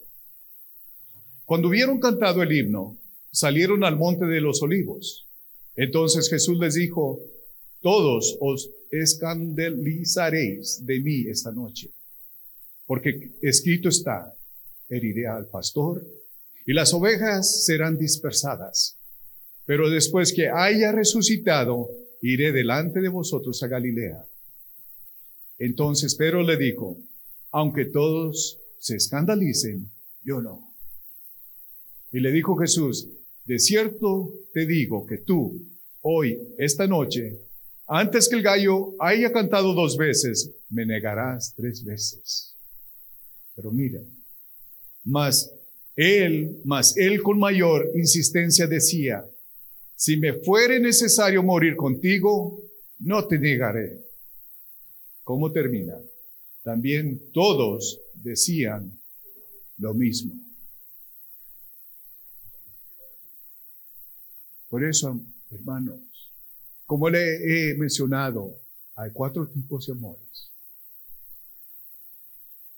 Cuando 1.50 1.70
hubieron 1.70 2.00
cantado 2.00 2.44
el 2.44 2.56
himno, 2.56 3.00
salieron 3.32 3.84
al 3.84 3.98
monte 3.98 4.25
de 4.25 4.39
los 4.39 4.62
olivos. 4.62 5.27
Entonces 5.75 6.29
Jesús 6.29 6.60
les 6.60 6.75
dijo, 6.75 7.22
todos 7.82 8.38
os 8.39 8.70
escandalizaréis 8.91 10.86
de 10.86 11.00
mí 11.00 11.27
esta 11.27 11.51
noche, 11.51 11.89
porque 12.86 13.32
escrito 13.41 13.89
está, 13.89 14.32
heriré 14.89 15.25
al 15.25 15.48
pastor 15.48 16.06
y 16.68 16.74
las 16.74 16.94
ovejas 16.94 17.65
serán 17.65 17.98
dispersadas. 17.98 19.00
Pero 19.65 19.89
después 19.89 20.34
que 20.34 20.50
haya 20.50 20.91
resucitado, 20.91 21.89
iré 22.22 22.51
delante 22.51 23.01
de 23.01 23.10
vosotros 23.10 23.63
a 23.63 23.68
Galilea. 23.68 24.24
Entonces 25.58 26.13
Pedro 26.13 26.44
le 26.44 26.58
dijo, 26.58 27.00
aunque 27.50 27.86
todos 27.86 28.60
se 28.77 28.98
escandalicen, 28.98 29.89
yo 30.24 30.41
no. 30.41 30.68
Y 32.12 32.20
le 32.20 32.32
dijo 32.32 32.56
Jesús, 32.56 33.10
de 33.46 33.60
cierto 33.60 34.34
te 34.54 34.66
digo 34.66 35.06
que 35.06 35.18
tú, 35.18 35.66
hoy, 36.01 36.38
esta 36.58 36.88
noche, 36.88 37.39
antes 37.88 38.30
que 38.30 38.36
el 38.36 38.44
gallo 38.44 38.94
haya 39.00 39.32
cantado 39.32 39.74
dos 39.74 39.98
veces, 39.98 40.56
me 40.70 40.86
negarás 40.86 41.54
tres 41.56 41.84
veces. 41.84 42.56
Pero 43.56 43.72
mira, 43.72 44.00
más 45.04 45.51
él, 45.96 46.62
más 46.63 46.96
él 46.98 47.22
con 47.22 47.39
mayor 47.39 47.92
insistencia 47.96 48.68
decía, 48.68 49.25
si 49.96 50.18
me 50.18 50.34
fuere 50.34 50.80
necesario 50.80 51.44
morir 51.44 51.75
contigo, 51.75 52.62
no 53.00 53.28
te 53.28 53.38
negaré. 53.38 54.00
¿Cómo 55.24 55.51
termina? 55.51 55.96
También 56.63 57.22
todos 57.34 58.00
decían 58.13 59.00
lo 59.78 59.94
mismo. 59.94 60.49
Por 64.69 64.83
eso, 64.83 65.19
hermanos, 65.49 65.99
como 66.85 67.09
le 67.09 67.71
he 67.71 67.77
mencionado, 67.77 68.61
hay 68.95 69.11
cuatro 69.11 69.47
tipos 69.49 69.88
de 69.88 69.93
amores. 69.93 70.53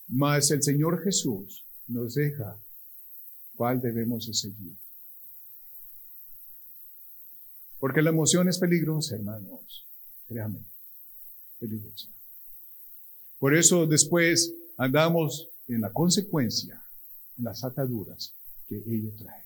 Mas 0.07 0.51
el 0.51 0.63
Señor 0.63 1.03
Jesús 1.03 1.65
nos 1.87 2.15
deja 2.15 2.61
cuál 3.55 3.79
debemos 3.79 4.27
de 4.27 4.33
seguir. 4.33 4.77
Porque 7.79 8.01
la 8.01 8.11
emoción 8.11 8.47
es 8.47 8.59
peligrosa, 8.59 9.15
hermanos. 9.15 9.87
Créame, 10.27 10.65
peligrosa. 11.59 12.09
Por 13.39 13.55
eso 13.55 13.87
después 13.87 14.53
andamos 14.77 15.49
en 15.67 15.81
la 15.81 15.91
consecuencia, 15.91 16.83
en 17.37 17.45
las 17.45 17.63
ataduras 17.63 18.35
que 18.67 18.75
ello 18.75 19.11
trae. 19.17 19.40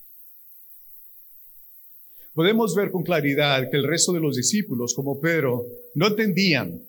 Podemos 2.36 2.76
ver 2.76 2.92
con 2.92 3.04
claridad 3.04 3.70
que 3.72 3.78
el 3.78 3.88
resto 3.88 4.12
de 4.12 4.20
los 4.20 4.36
discípulos, 4.36 4.94
como 4.94 5.22
Pedro, 5.22 5.66
no 5.94 6.08
entendían 6.08 6.86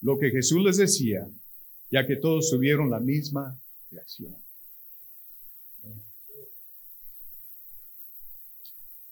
lo 0.00 0.18
que 0.18 0.30
Jesús 0.30 0.60
les 0.64 0.76
decía, 0.76 1.24
ya 1.88 2.04
que 2.04 2.16
todos 2.16 2.50
tuvieron 2.50 2.90
la 2.90 2.98
misma 2.98 3.56
reacción. 3.92 4.34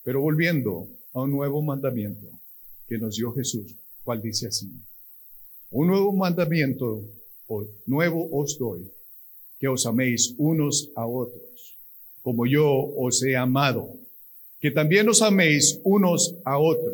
Pero 0.02 0.20
volviendo 0.20 0.88
a 1.12 1.22
un 1.22 1.30
nuevo 1.30 1.62
mandamiento 1.62 2.26
que 2.88 2.98
nos 2.98 3.14
dio 3.14 3.32
Jesús, 3.32 3.76
cual 4.02 4.20
dice 4.20 4.48
así, 4.48 4.68
un 5.70 5.86
nuevo 5.86 6.12
mandamiento 6.12 7.04
o 7.46 7.64
nuevo 7.86 8.28
os 8.36 8.58
doy, 8.58 8.90
que 9.60 9.68
os 9.68 9.86
améis 9.86 10.34
unos 10.36 10.90
a 10.96 11.06
otros, 11.06 11.78
como 12.22 12.44
yo 12.44 12.66
os 12.66 13.22
he 13.22 13.36
amado, 13.36 14.00
que 14.66 14.72
también 14.72 15.08
os 15.08 15.22
améis 15.22 15.78
unos 15.84 16.34
a 16.44 16.58
otros. 16.58 16.92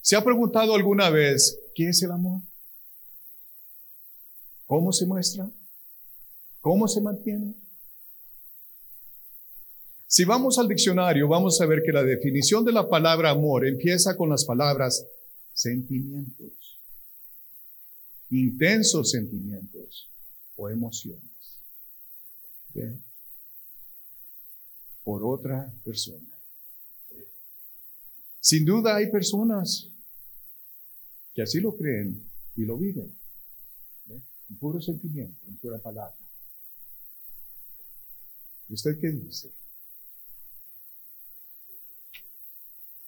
¿Se 0.00 0.14
ha 0.14 0.22
preguntado 0.22 0.76
alguna 0.76 1.10
vez 1.10 1.58
qué 1.74 1.88
es 1.88 2.00
el 2.04 2.12
amor? 2.12 2.42
¿Cómo 4.64 4.92
se 4.92 5.06
muestra? 5.06 5.50
¿Cómo 6.60 6.86
se 6.86 7.00
mantiene? 7.00 7.56
Si 10.06 10.24
vamos 10.24 10.56
al 10.60 10.68
diccionario, 10.68 11.26
vamos 11.26 11.60
a 11.60 11.66
ver 11.66 11.82
que 11.84 11.90
la 11.90 12.04
definición 12.04 12.64
de 12.64 12.70
la 12.70 12.88
palabra 12.88 13.30
amor 13.30 13.66
empieza 13.66 14.16
con 14.16 14.30
las 14.30 14.44
palabras 14.44 15.04
sentimientos, 15.52 16.80
intensos 18.30 19.10
sentimientos 19.10 20.12
o 20.54 20.68
emociones 20.68 21.60
por 25.10 25.24
otra 25.24 25.74
persona. 25.84 26.24
Sin 28.38 28.64
duda 28.64 28.94
hay 28.94 29.10
personas 29.10 29.90
que 31.34 31.42
así 31.42 31.58
lo 31.58 31.76
creen 31.76 32.30
y 32.54 32.64
lo 32.64 32.78
viven, 32.78 33.18
en 34.06 34.56
puro 34.60 34.80
sentimiento, 34.80 35.44
en 35.48 35.56
pura 35.56 35.80
palabra. 35.80 36.16
¿Y 38.68 38.74
usted 38.74 39.00
qué 39.00 39.10
dice? 39.10 39.50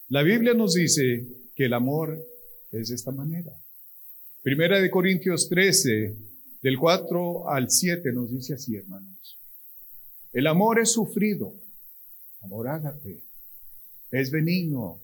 La 0.09 0.23
Biblia 0.23 0.53
nos 0.53 0.73
dice 0.73 1.25
que 1.55 1.67
el 1.67 1.73
amor 1.73 2.21
es 2.71 2.89
de 2.89 2.95
esta 2.95 3.13
manera. 3.13 3.53
Primera 4.41 4.81
de 4.81 4.91
Corintios 4.91 5.47
13, 5.47 6.17
del 6.61 6.77
4 6.77 7.49
al 7.49 7.71
7 7.71 8.11
nos 8.11 8.29
dice 8.29 8.55
así, 8.55 8.75
hermanos. 8.75 9.39
El 10.33 10.47
amor 10.47 10.81
es 10.81 10.91
sufrido, 10.91 11.62
amor 12.43 12.67
ágape, 12.67 13.23
es 14.11 14.31
benigno. 14.31 15.01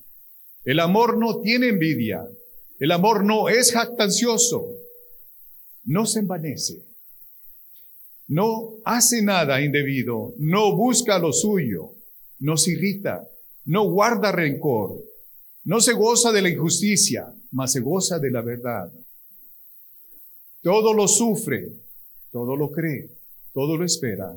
El 0.63 0.79
amor 0.79 1.17
no 1.17 1.41
tiene 1.41 1.69
envidia, 1.69 2.23
el 2.79 2.91
amor 2.91 3.23
no 3.23 3.49
es 3.49 3.71
jactancioso, 3.71 4.67
no 5.83 6.05
se 6.05 6.19
envanece, 6.19 6.85
no 8.27 8.77
hace 8.85 9.21
nada 9.21 9.61
indebido, 9.61 10.33
no 10.37 10.75
busca 10.75 11.17
lo 11.17 11.33
suyo, 11.33 11.95
no 12.39 12.57
se 12.57 12.71
irrita. 12.71 13.27
No 13.65 13.87
guarda 13.87 14.31
rencor, 14.31 14.99
no 15.65 15.79
se 15.79 15.93
goza 15.93 16.31
de 16.31 16.41
la 16.41 16.49
injusticia, 16.49 17.31
mas 17.51 17.73
se 17.73 17.81
goza 17.81 18.17
de 18.17 18.31
la 18.31 18.41
verdad. 18.41 18.91
Todo 20.63 20.91
lo 20.91 21.07
sufre, 21.07 21.67
todo 22.31 22.55
lo 22.55 22.71
cree, 22.71 23.11
todo 23.53 23.77
lo 23.77 23.85
espera, 23.85 24.35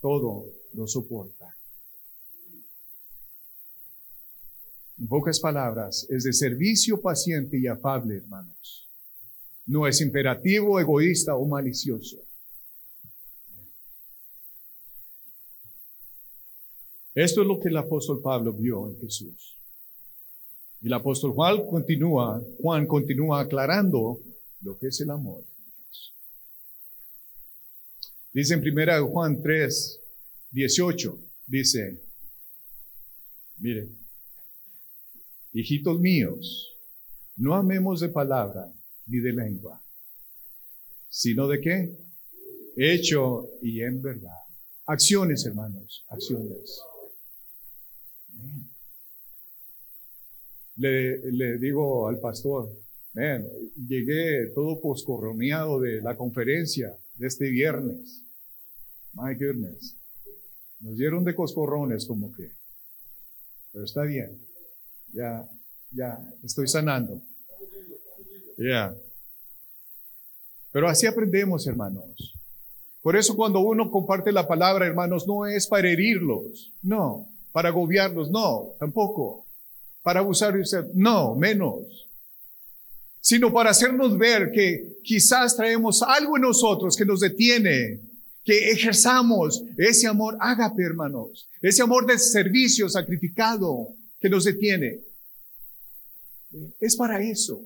todo 0.00 0.52
lo 0.74 0.86
soporta. 0.86 1.46
En 5.00 5.08
pocas 5.08 5.40
palabras, 5.40 6.06
es 6.10 6.24
de 6.24 6.32
servicio 6.34 7.00
paciente 7.00 7.58
y 7.58 7.66
afable, 7.66 8.18
hermanos. 8.18 8.86
No 9.64 9.86
es 9.86 9.98
imperativo, 10.02 10.78
egoísta 10.78 11.34
o 11.36 11.46
malicioso. 11.46 12.18
Esto 17.14 17.40
es 17.40 17.46
lo 17.46 17.58
que 17.58 17.68
el 17.68 17.78
apóstol 17.78 18.20
Pablo 18.22 18.52
vio 18.52 18.88
en 18.88 19.00
Jesús. 19.00 19.56
El 20.82 20.92
apóstol 20.92 21.32
Juan 21.32 21.66
continúa, 21.66 22.42
Juan 22.60 22.86
continúa 22.86 23.40
aclarando 23.40 24.20
lo 24.60 24.78
que 24.78 24.88
es 24.88 25.00
el 25.00 25.10
amor. 25.10 25.42
Dice 28.32 28.52
en 28.52 28.60
primera 28.60 29.00
Juan 29.00 29.40
3, 29.42 30.00
18, 30.50 31.18
dice, 31.46 32.04
mire, 33.58 33.99
hijitos 35.52 35.98
míos, 36.00 36.76
no 37.36 37.54
amemos 37.54 38.00
de 38.00 38.08
palabra 38.08 38.72
ni 39.06 39.18
de 39.18 39.32
lengua, 39.32 39.82
sino 41.08 41.48
de 41.48 41.60
qué? 41.60 41.96
Hecho 42.76 43.48
y 43.62 43.82
en 43.82 44.00
verdad. 44.00 44.36
Acciones, 44.86 45.44
hermanos, 45.46 46.04
acciones. 46.08 46.80
Le, 50.76 51.18
le 51.32 51.58
digo 51.58 52.08
al 52.08 52.18
pastor, 52.20 52.70
llegué 53.14 54.46
todo 54.54 54.80
poscorroneado 54.80 55.80
de 55.80 56.00
la 56.00 56.16
conferencia 56.16 56.96
de 57.16 57.26
este 57.26 57.50
viernes. 57.50 58.24
My 59.12 59.34
goodness. 59.34 59.96
Nos 60.80 60.96
dieron 60.96 61.24
de 61.24 61.34
coscorrones 61.34 62.06
como 62.06 62.32
que. 62.32 62.52
Pero 63.72 63.84
está 63.84 64.02
bien. 64.04 64.49
Ya, 65.12 65.48
ya, 65.92 66.18
estoy 66.44 66.68
sanando. 66.68 67.20
Ya. 68.56 68.94
Pero 70.72 70.88
así 70.88 71.06
aprendemos, 71.06 71.66
hermanos. 71.66 72.34
Por 73.02 73.16
eso 73.16 73.34
cuando 73.34 73.60
uno 73.60 73.90
comparte 73.90 74.30
la 74.30 74.46
palabra, 74.46 74.86
hermanos, 74.86 75.26
no 75.26 75.46
es 75.46 75.66
para 75.66 75.90
herirlos, 75.90 76.72
no, 76.82 77.28
para 77.50 77.70
agobiarlos, 77.70 78.30
no, 78.30 78.74
tampoco, 78.78 79.46
para 80.02 80.20
abusar 80.20 80.52
de 80.54 80.60
usted, 80.60 80.84
no, 80.94 81.34
menos, 81.34 82.10
sino 83.20 83.52
para 83.52 83.70
hacernos 83.70 84.18
ver 84.18 84.50
que 84.52 84.98
quizás 85.02 85.56
traemos 85.56 86.02
algo 86.02 86.36
en 86.36 86.42
nosotros 86.42 86.94
que 86.96 87.06
nos 87.06 87.20
detiene, 87.20 88.00
que 88.44 88.70
ejerzamos 88.70 89.62
ese 89.78 90.06
amor 90.06 90.36
ágape, 90.40 90.82
hermanos, 90.82 91.48
ese 91.62 91.82
amor 91.82 92.06
de 92.06 92.18
servicio 92.18 92.88
sacrificado 92.88 93.94
que 94.20 94.28
nos 94.28 94.44
detiene. 94.44 95.00
Es 96.78 96.96
para 96.96 97.22
eso. 97.22 97.64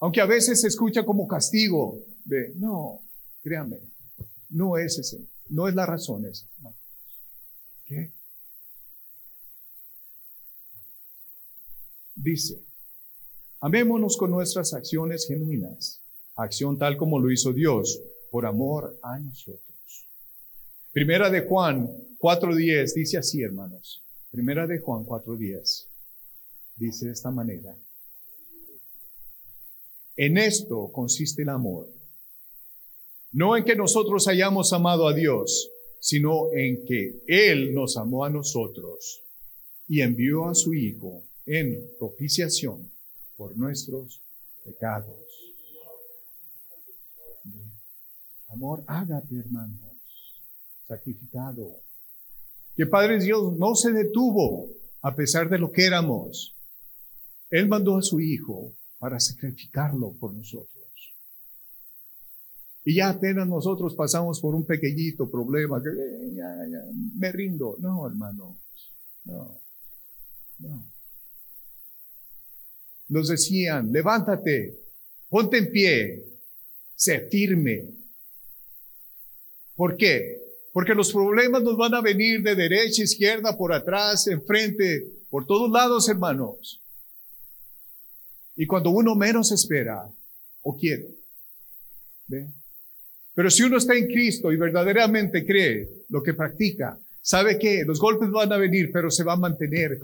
Aunque 0.00 0.20
a 0.20 0.26
veces 0.26 0.60
se 0.60 0.68
escucha 0.68 1.04
como 1.04 1.26
castigo, 1.26 2.04
de, 2.24 2.54
no, 2.56 3.00
créame, 3.42 3.78
no 4.50 4.78
es 4.78 4.98
ese, 4.98 5.28
no 5.48 5.68
es 5.68 5.74
la 5.74 5.86
razón 5.86 6.26
esa. 6.26 6.46
¿Qué? 7.84 8.12
Dice, 12.14 12.64
amémonos 13.60 14.16
con 14.16 14.30
nuestras 14.30 14.74
acciones 14.74 15.26
genuinas, 15.26 16.02
acción 16.34 16.78
tal 16.78 16.96
como 16.96 17.18
lo 17.18 17.30
hizo 17.30 17.52
Dios, 17.52 18.02
por 18.30 18.46
amor 18.46 18.98
a 19.02 19.18
nosotros. 19.18 20.08
Primera 20.92 21.30
de 21.30 21.46
Juan 21.46 21.88
4.10 22.18 22.94
dice 22.94 23.18
así, 23.18 23.42
hermanos. 23.42 24.04
Primera 24.30 24.66
de 24.66 24.78
Juan 24.78 25.04
4.10 25.04 25.86
dice 26.76 27.06
de 27.06 27.12
esta 27.12 27.30
manera. 27.30 27.76
En 30.16 30.38
esto 30.38 30.90
consiste 30.92 31.42
el 31.42 31.48
amor. 31.48 31.88
No 33.32 33.56
en 33.56 33.64
que 33.64 33.74
nosotros 33.74 34.28
hayamos 34.28 34.72
amado 34.72 35.08
a 35.08 35.14
Dios, 35.14 35.70
sino 36.00 36.52
en 36.52 36.84
que 36.84 37.22
Él 37.26 37.74
nos 37.74 37.96
amó 37.96 38.24
a 38.24 38.30
nosotros 38.30 39.22
y 39.88 40.00
envió 40.00 40.46
a 40.46 40.54
su 40.54 40.74
Hijo 40.74 41.24
en 41.46 41.90
propiciación 41.98 42.90
por 43.36 43.56
nuestros 43.56 44.22
pecados. 44.64 45.16
Amor 48.48 48.84
hágate, 48.86 49.36
hermanos, 49.36 49.96
sacrificado. 50.86 51.82
Que 52.76 52.86
Padre 52.86 53.20
Dios 53.20 53.56
no 53.58 53.74
se 53.74 53.92
detuvo 53.92 54.68
a 55.02 55.14
pesar 55.14 55.48
de 55.48 55.58
lo 55.58 55.70
que 55.70 55.86
éramos. 55.86 56.56
Él 57.50 57.68
mandó 57.68 57.96
a 57.96 58.02
su 58.02 58.20
Hijo 58.20 58.74
para 58.98 59.18
sacrificarlo 59.18 60.14
por 60.18 60.34
nosotros. 60.34 60.70
Y 62.84 62.96
ya 62.96 63.10
apenas 63.10 63.46
nosotros 63.46 63.94
pasamos 63.94 64.40
por 64.40 64.54
un 64.54 64.64
pequeñito 64.64 65.30
problema, 65.30 65.82
que 65.82 65.90
eh, 65.90 66.34
ya, 66.34 66.44
ya, 66.70 66.78
me 67.18 67.30
rindo. 67.30 67.76
No, 67.78 68.06
hermanos, 68.06 68.56
no, 69.24 69.60
no. 70.58 70.90
Nos 73.08 73.28
decían, 73.28 73.92
levántate, 73.92 74.78
ponte 75.28 75.58
en 75.58 75.70
pie, 75.70 76.24
sé 76.94 77.28
firme, 77.28 78.00
¿Por 79.80 79.96
qué? 79.96 80.39
Porque 80.72 80.94
los 80.94 81.12
problemas 81.12 81.62
nos 81.62 81.76
van 81.76 81.94
a 81.94 82.00
venir 82.00 82.42
de 82.42 82.54
derecha, 82.54 83.02
izquierda, 83.02 83.56
por 83.56 83.72
atrás, 83.72 84.26
enfrente, 84.28 85.04
por 85.28 85.46
todos 85.46 85.70
lados, 85.70 86.08
hermanos. 86.08 86.80
Y 88.56 88.66
cuando 88.66 88.90
uno 88.90 89.14
menos 89.14 89.50
espera 89.52 90.08
o 90.62 90.76
quiere. 90.76 91.08
¿ve? 92.28 92.52
Pero 93.34 93.50
si 93.50 93.62
uno 93.62 93.78
está 93.78 93.94
en 93.94 94.06
Cristo 94.06 94.52
y 94.52 94.56
verdaderamente 94.56 95.46
cree 95.46 95.88
lo 96.08 96.22
que 96.22 96.34
practica, 96.34 96.98
sabe 97.22 97.58
que 97.58 97.84
los 97.84 97.98
golpes 97.98 98.30
van 98.30 98.52
a 98.52 98.56
venir, 98.56 98.90
pero 98.92 99.10
se 99.10 99.24
va 99.24 99.34
a 99.34 99.36
mantener 99.36 99.98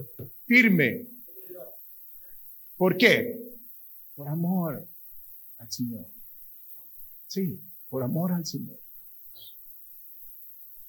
firme. 0.47 1.07
¿Por 2.77 2.97
qué? 2.97 3.39
Por 4.15 4.29
amor 4.29 4.87
al 5.59 5.73
Señor. 5.73 6.07
Sí, 7.27 7.61
por 7.89 8.03
amor 8.03 8.33
al 8.33 8.47
Señor. 8.47 8.79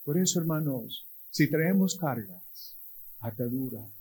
Por 0.08 0.18
eso, 0.18 0.40
hermanos, 0.40 1.06
si 1.32 1.50
traemos 1.50 1.98
cargas, 1.98 2.78
ataduras, 3.20 3.92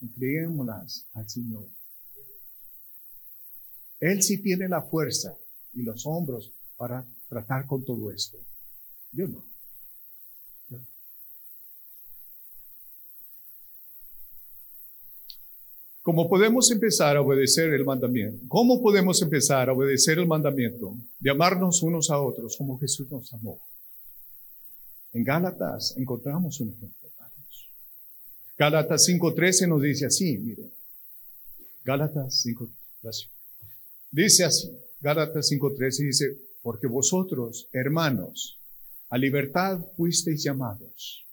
entreguémoslas 0.00 1.08
al 1.12 1.30
Señor. 1.30 1.68
Él 4.00 4.24
sí 4.24 4.42
tiene 4.42 4.68
la 4.68 4.82
fuerza 4.82 5.32
y 5.74 5.84
los 5.84 6.04
hombros 6.06 6.52
para 6.76 7.06
tratar 7.28 7.68
con 7.68 7.84
todo 7.84 8.10
esto. 8.10 8.36
Yo 9.12 9.28
no. 9.28 9.44
¿Cómo 16.02 16.28
podemos 16.28 16.68
empezar 16.72 17.16
a 17.16 17.20
obedecer 17.20 17.72
el 17.72 17.84
mandamiento? 17.84 18.44
¿Cómo 18.48 18.82
podemos 18.82 19.22
empezar 19.22 19.68
a 19.68 19.72
obedecer 19.72 20.18
el 20.18 20.26
mandamiento 20.26 20.96
de 21.20 21.30
amarnos 21.30 21.80
unos 21.84 22.10
a 22.10 22.20
otros 22.20 22.56
como 22.56 22.76
Jesús 22.80 23.08
nos 23.08 23.32
amó? 23.32 23.60
En 25.16 25.24
Gálatas 25.24 25.94
encontramos 25.96 26.60
un 26.60 26.74
ejemplo. 26.74 27.08
Gálatas 28.58 29.08
5.13 29.08 29.66
nos 29.66 29.80
dice 29.80 30.04
así, 30.04 30.36
miren. 30.36 30.70
Gálatas 31.84 32.44
5.13. 32.44 33.30
Dice 34.10 34.44
así, 34.44 34.78
Gálatas 35.00 35.50
5.13 35.50 36.04
dice, 36.04 36.36
porque 36.60 36.86
vosotros, 36.86 37.66
hermanos, 37.72 38.60
a 39.08 39.16
libertad 39.16 39.80
fuisteis 39.96 40.44
llamados. 40.44 41.24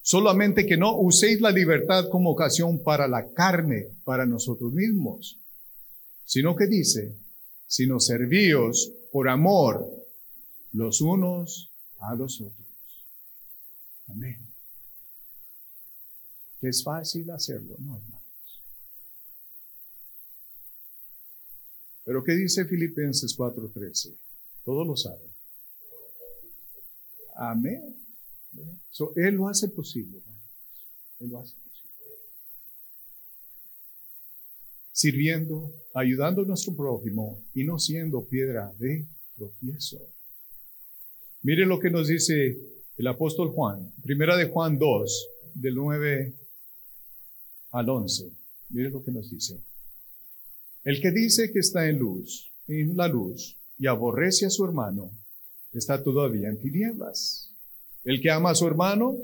Solamente 0.00 0.66
que 0.66 0.76
no 0.76 0.96
uséis 1.00 1.40
la 1.40 1.50
libertad 1.50 2.08
como 2.10 2.30
ocasión 2.30 2.80
para 2.84 3.08
la 3.08 3.32
carne, 3.32 3.88
para 4.04 4.24
nosotros 4.24 4.72
mismos, 4.72 5.40
sino 6.24 6.54
que 6.54 6.68
dice, 6.68 7.16
sino 7.66 7.98
servíos 7.98 8.92
por 9.10 9.28
amor 9.28 9.84
los 10.70 11.00
unos 11.00 11.72
a 11.98 12.14
los 12.14 12.40
otros. 12.40 12.66
Amén. 14.08 14.48
Es 16.60 16.82
fácil 16.82 17.30
hacerlo, 17.30 17.76
¿no, 17.78 17.96
hermanos? 17.96 18.26
Pero 22.06 22.22
¿qué 22.22 22.32
dice 22.32 22.64
Filipenses 22.64 23.36
4:13? 23.36 24.16
Todos 24.64 24.86
lo 24.86 24.96
saben. 24.96 25.28
Amén. 27.34 28.00
él 29.16 29.34
lo 29.34 29.48
hace 29.48 29.68
posible, 29.68 30.18
hermanos. 30.18 30.50
Él 31.18 31.28
lo 31.30 31.40
hace 31.40 31.56
posible. 31.56 31.92
Sirviendo, 34.92 35.74
ayudando 35.94 36.42
a 36.42 36.46
nuestro 36.46 36.74
prójimo 36.74 37.44
y 37.52 37.64
no 37.64 37.78
siendo 37.78 38.26
piedra 38.26 38.72
de 38.78 39.08
tropiezo. 39.34 40.15
Mire 41.46 41.64
lo 41.64 41.78
que 41.78 41.90
nos 41.90 42.08
dice 42.08 42.58
el 42.96 43.06
apóstol 43.06 43.50
Juan, 43.50 43.92
primera 44.02 44.36
de 44.36 44.46
Juan 44.46 44.80
2, 44.80 45.28
del 45.54 45.76
9 45.76 46.34
al 47.70 47.88
11. 47.88 48.32
Mire 48.70 48.90
lo 48.90 49.04
que 49.04 49.12
nos 49.12 49.30
dice. 49.30 49.62
El 50.82 51.00
que 51.00 51.12
dice 51.12 51.52
que 51.52 51.60
está 51.60 51.88
en 51.88 52.00
luz, 52.00 52.52
en 52.66 52.96
la 52.96 53.06
luz, 53.06 53.56
y 53.78 53.86
aborrece 53.86 54.46
a 54.46 54.50
su 54.50 54.64
hermano, 54.64 55.12
está 55.72 56.02
todavía 56.02 56.48
en 56.48 56.58
tinieblas. 56.58 57.54
El 58.02 58.20
que 58.20 58.32
ama 58.32 58.50
a 58.50 58.56
su 58.56 58.66
hermano, 58.66 59.16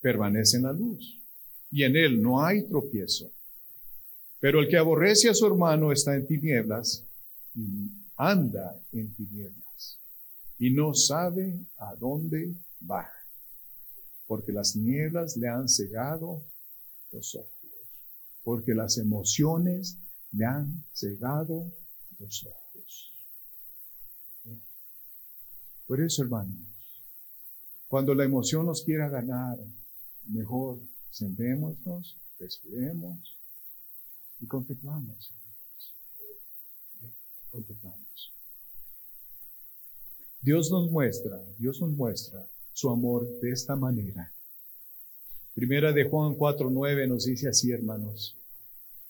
permanece 0.00 0.58
en 0.58 0.62
la 0.62 0.72
luz, 0.72 1.20
y 1.68 1.82
en 1.82 1.96
él 1.96 2.22
no 2.22 2.44
hay 2.44 2.62
tropiezo. 2.68 3.32
Pero 4.38 4.60
el 4.60 4.68
que 4.68 4.76
aborrece 4.76 5.30
a 5.30 5.34
su 5.34 5.48
hermano 5.48 5.90
está 5.90 6.14
en 6.14 6.28
tinieblas 6.28 7.04
y 7.56 7.90
anda 8.16 8.80
en 8.92 9.12
tinieblas 9.16 9.63
y 10.64 10.70
no 10.70 10.94
sabe 10.94 11.60
a 11.76 11.94
dónde 11.96 12.56
va, 12.90 13.06
porque 14.26 14.50
las 14.50 14.72
tinieblas 14.72 15.36
le 15.36 15.46
han 15.46 15.68
cegado 15.68 16.42
los 17.12 17.34
ojos, 17.34 17.70
porque 18.42 18.72
las 18.72 18.96
emociones 18.96 19.98
me 20.30 20.46
han 20.46 20.86
cegado 20.90 21.70
los 22.18 22.46
ojos. 22.46 23.12
Por 25.86 26.00
eso, 26.00 26.22
hermanos, 26.22 26.56
cuando 27.86 28.14
la 28.14 28.24
emoción 28.24 28.64
nos 28.64 28.84
quiera 28.84 29.10
ganar, 29.10 29.58
mejor 30.28 30.80
sentémonos, 31.10 32.18
respiremos 32.38 33.38
y 34.40 34.46
contemplamos. 34.46 35.30
Contemplamos. 37.50 38.33
Dios 40.44 40.70
nos 40.70 40.90
muestra, 40.90 41.40
Dios 41.56 41.80
nos 41.80 41.92
muestra 41.92 42.46
su 42.74 42.90
amor 42.90 43.26
de 43.40 43.50
esta 43.50 43.76
manera. 43.76 44.30
Primera 45.54 45.90
de 45.90 46.04
Juan 46.04 46.34
4:9 46.34 47.08
nos 47.08 47.24
dice 47.24 47.48
así, 47.48 47.72
hermanos. 47.72 48.38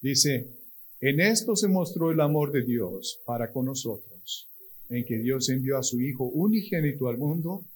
Dice, 0.00 0.56
en 1.00 1.18
esto 1.18 1.56
se 1.56 1.66
mostró 1.66 2.12
el 2.12 2.20
amor 2.20 2.52
de 2.52 2.62
Dios 2.62 3.20
para 3.26 3.52
con 3.52 3.66
nosotros, 3.66 4.48
en 4.88 5.04
que 5.04 5.18
Dios 5.18 5.48
envió 5.48 5.76
a 5.76 5.82
su 5.82 6.00
Hijo 6.00 6.24
unigénito 6.24 7.08
al 7.08 7.18
mundo 7.18 7.66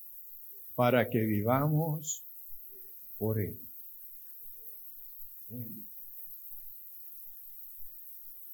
para 0.76 1.10
que 1.10 1.18
vivamos 1.18 2.22
por 3.16 3.40
Él. 3.40 3.58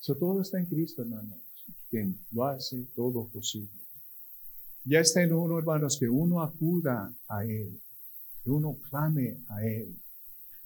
Eso 0.01 0.17
todo 0.17 0.41
está 0.41 0.59
en 0.59 0.65
Cristo, 0.65 1.03
hermanos, 1.03 1.43
quien 1.91 2.19
lo 2.31 2.47
hace 2.47 2.87
todo 2.95 3.29
posible. 3.29 3.84
Ya 4.85 5.01
está 5.01 5.23
en 5.23 5.33
uno, 5.33 5.59
hermanos, 5.59 5.97
que 5.99 6.09
uno 6.09 6.43
acuda 6.43 7.15
a 7.29 7.45
Él, 7.45 7.81
que 8.43 8.51
uno 8.51 8.79
clame 8.91 9.43
a 9.49 9.65
Él. 9.65 9.97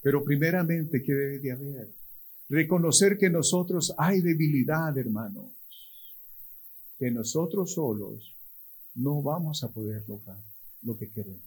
Pero 0.03 0.25
primeramente, 0.25 1.03
¿qué 1.05 1.13
debe 1.13 1.39
de 1.39 1.53
haber? 1.53 1.95
Reconocer 2.49 3.17
que 3.17 3.31
nosotros 3.31 3.95
hay 3.97 4.21
debilidad, 4.21 4.97
hermanos, 4.99 5.53
que 6.99 7.11
nosotros 7.13 7.75
solos 7.75 8.35
no 8.95 9.23
vamos 9.23 9.63
a 9.63 9.73
poder 9.73 10.03
lograr 10.09 10.43
lo 10.83 10.97
que 10.97 11.11
queremos. 11.11 11.43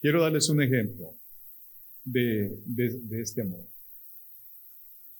Quiero 0.00 0.20
darles 0.20 0.50
un 0.50 0.60
ejemplo 0.60 1.16
de, 2.04 2.60
de 2.66 3.22
este 3.22 3.42
amor. 3.42 3.71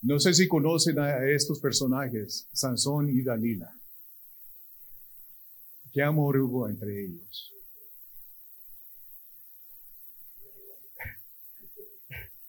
No 0.03 0.19
sé 0.19 0.35
si 0.35 0.49
conocen 0.49 0.99
a 0.99 1.25
estos 1.31 1.61
personajes, 1.61 2.49
Sansón 2.53 3.09
y 3.09 3.23
Dalila. 3.23 3.73
¿Qué 5.93 6.03
amor 6.03 6.39
hubo 6.39 6.69
entre 6.69 7.05
ellos? 7.05 7.53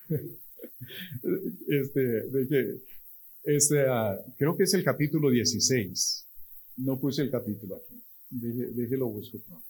Este, 1.68 2.28
este, 3.44 3.88
ah, 3.90 4.16
creo 4.38 4.56
que 4.56 4.64
es 4.64 4.74
el 4.74 4.84
capítulo 4.84 5.30
16. 5.30 6.28
No 6.78 7.00
puse 7.00 7.22
el 7.24 7.32
capítulo 7.32 7.78
aquí. 7.78 8.04
déjelo 8.30 9.08
busco 9.08 9.40
pronto. 9.40 9.66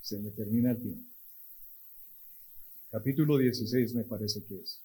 Se 0.00 0.18
me 0.18 0.30
termina 0.30 0.72
el 0.72 0.80
tiempo. 0.80 1.08
Capítulo 2.90 3.38
16 3.38 3.94
me 3.94 4.04
parece 4.04 4.44
que 4.44 4.56
es. 4.56 4.82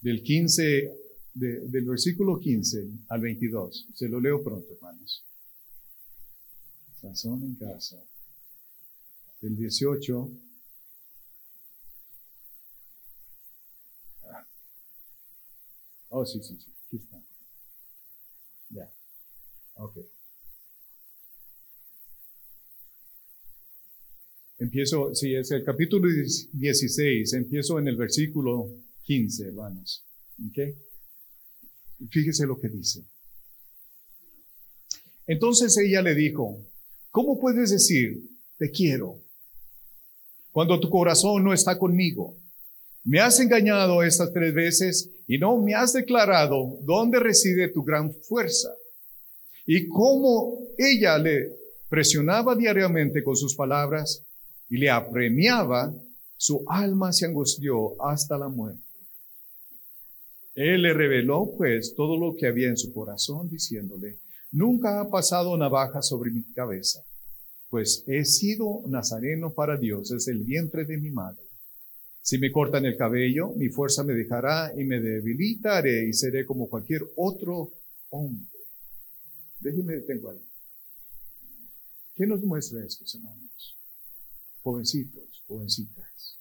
Del 0.00 0.22
15, 0.22 1.00
del 1.34 1.84
versículo 1.84 2.38
15 2.38 2.90
al 3.08 3.20
22. 3.20 3.88
Se 3.94 4.08
lo 4.08 4.20
leo 4.20 4.42
pronto, 4.42 4.72
hermanos. 4.72 5.24
Sansón 7.00 7.42
en 7.42 7.54
casa. 7.56 8.02
Del 9.40 9.56
18. 9.56 10.30
Ah. 14.24 14.46
Oh, 16.10 16.26
sí, 16.26 16.42
sí, 16.42 16.58
sí. 16.58 16.70
Aquí 16.86 16.96
está. 16.96 17.22
Ya. 18.70 18.92
Ok. 19.74 19.98
Empiezo, 24.60 25.14
sí, 25.14 25.34
es 25.34 25.50
el 25.52 25.64
capítulo 25.64 26.06
16, 26.52 27.32
empiezo 27.32 27.78
en 27.78 27.88
el 27.88 27.96
versículo 27.96 28.68
15, 29.04 29.48
hermanos. 29.48 30.04
¿Ok? 30.38 30.76
Fíjese 32.10 32.46
lo 32.46 32.60
que 32.60 32.68
dice. 32.68 33.06
Entonces 35.26 35.78
ella 35.78 36.02
le 36.02 36.14
dijo, 36.14 36.62
¿cómo 37.10 37.40
puedes 37.40 37.70
decir, 37.70 38.22
te 38.58 38.70
quiero, 38.70 39.22
cuando 40.50 40.78
tu 40.78 40.90
corazón 40.90 41.42
no 41.42 41.54
está 41.54 41.78
conmigo? 41.78 42.36
Me 43.02 43.20
has 43.20 43.40
engañado 43.40 44.02
estas 44.02 44.30
tres 44.34 44.52
veces 44.52 45.10
y 45.26 45.38
no 45.38 45.56
me 45.56 45.74
has 45.74 45.94
declarado 45.94 46.78
dónde 46.82 47.18
reside 47.18 47.68
tu 47.68 47.82
gran 47.82 48.12
fuerza. 48.12 48.68
Y 49.64 49.88
cómo 49.88 50.66
ella 50.76 51.16
le 51.16 51.56
presionaba 51.88 52.54
diariamente 52.54 53.22
con 53.22 53.36
sus 53.36 53.56
palabras, 53.56 54.26
y 54.70 54.78
le 54.78 54.88
apremiaba, 54.88 55.92
su 56.36 56.64
alma 56.68 57.12
se 57.12 57.26
angustió 57.26 58.00
hasta 58.02 58.38
la 58.38 58.48
muerte. 58.48 58.82
Él 60.54 60.82
le 60.82 60.94
reveló 60.94 61.52
pues 61.56 61.94
todo 61.94 62.16
lo 62.16 62.34
que 62.36 62.46
había 62.46 62.68
en 62.68 62.76
su 62.76 62.92
corazón, 62.92 63.48
diciéndole, 63.48 64.20
nunca 64.52 65.00
ha 65.00 65.10
pasado 65.10 65.56
navaja 65.56 66.02
sobre 66.02 66.30
mi 66.30 66.44
cabeza, 66.52 67.04
pues 67.68 68.04
he 68.06 68.24
sido 68.24 68.82
nazareno 68.88 69.52
para 69.52 69.76
Dios 69.76 70.08
desde 70.08 70.32
el 70.32 70.44
vientre 70.44 70.84
de 70.84 70.98
mi 70.98 71.10
madre. 71.10 71.42
Si 72.22 72.38
me 72.38 72.52
cortan 72.52 72.84
el 72.84 72.96
cabello, 72.96 73.50
mi 73.56 73.68
fuerza 73.68 74.04
me 74.04 74.14
dejará 74.14 74.72
y 74.76 74.84
me 74.84 75.00
debilitaré 75.00 76.08
y 76.08 76.12
seré 76.12 76.44
como 76.44 76.68
cualquier 76.68 77.02
otro 77.16 77.72
hombre. 78.10 78.46
Déjeme 79.60 79.94
detengo 79.94 80.30
ahí. 80.30 80.44
¿Qué 82.14 82.26
nos 82.26 82.42
muestra 82.42 82.84
esto, 82.84 83.04
hermanos? 83.18 83.49
Jovencitos, 84.62 85.44
jovencitas. 85.46 86.38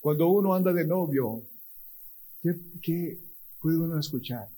Cuando 0.00 0.28
uno 0.28 0.54
anda 0.54 0.72
de 0.72 0.86
novio, 0.86 1.48
¿qué, 2.82 3.20
puede 3.60 3.78
uno 3.78 3.98
escuchar? 3.98 4.48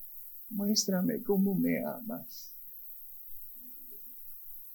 Muéstrame 0.50 1.22
cómo 1.22 1.54
me 1.54 1.82
amas. 1.84 2.54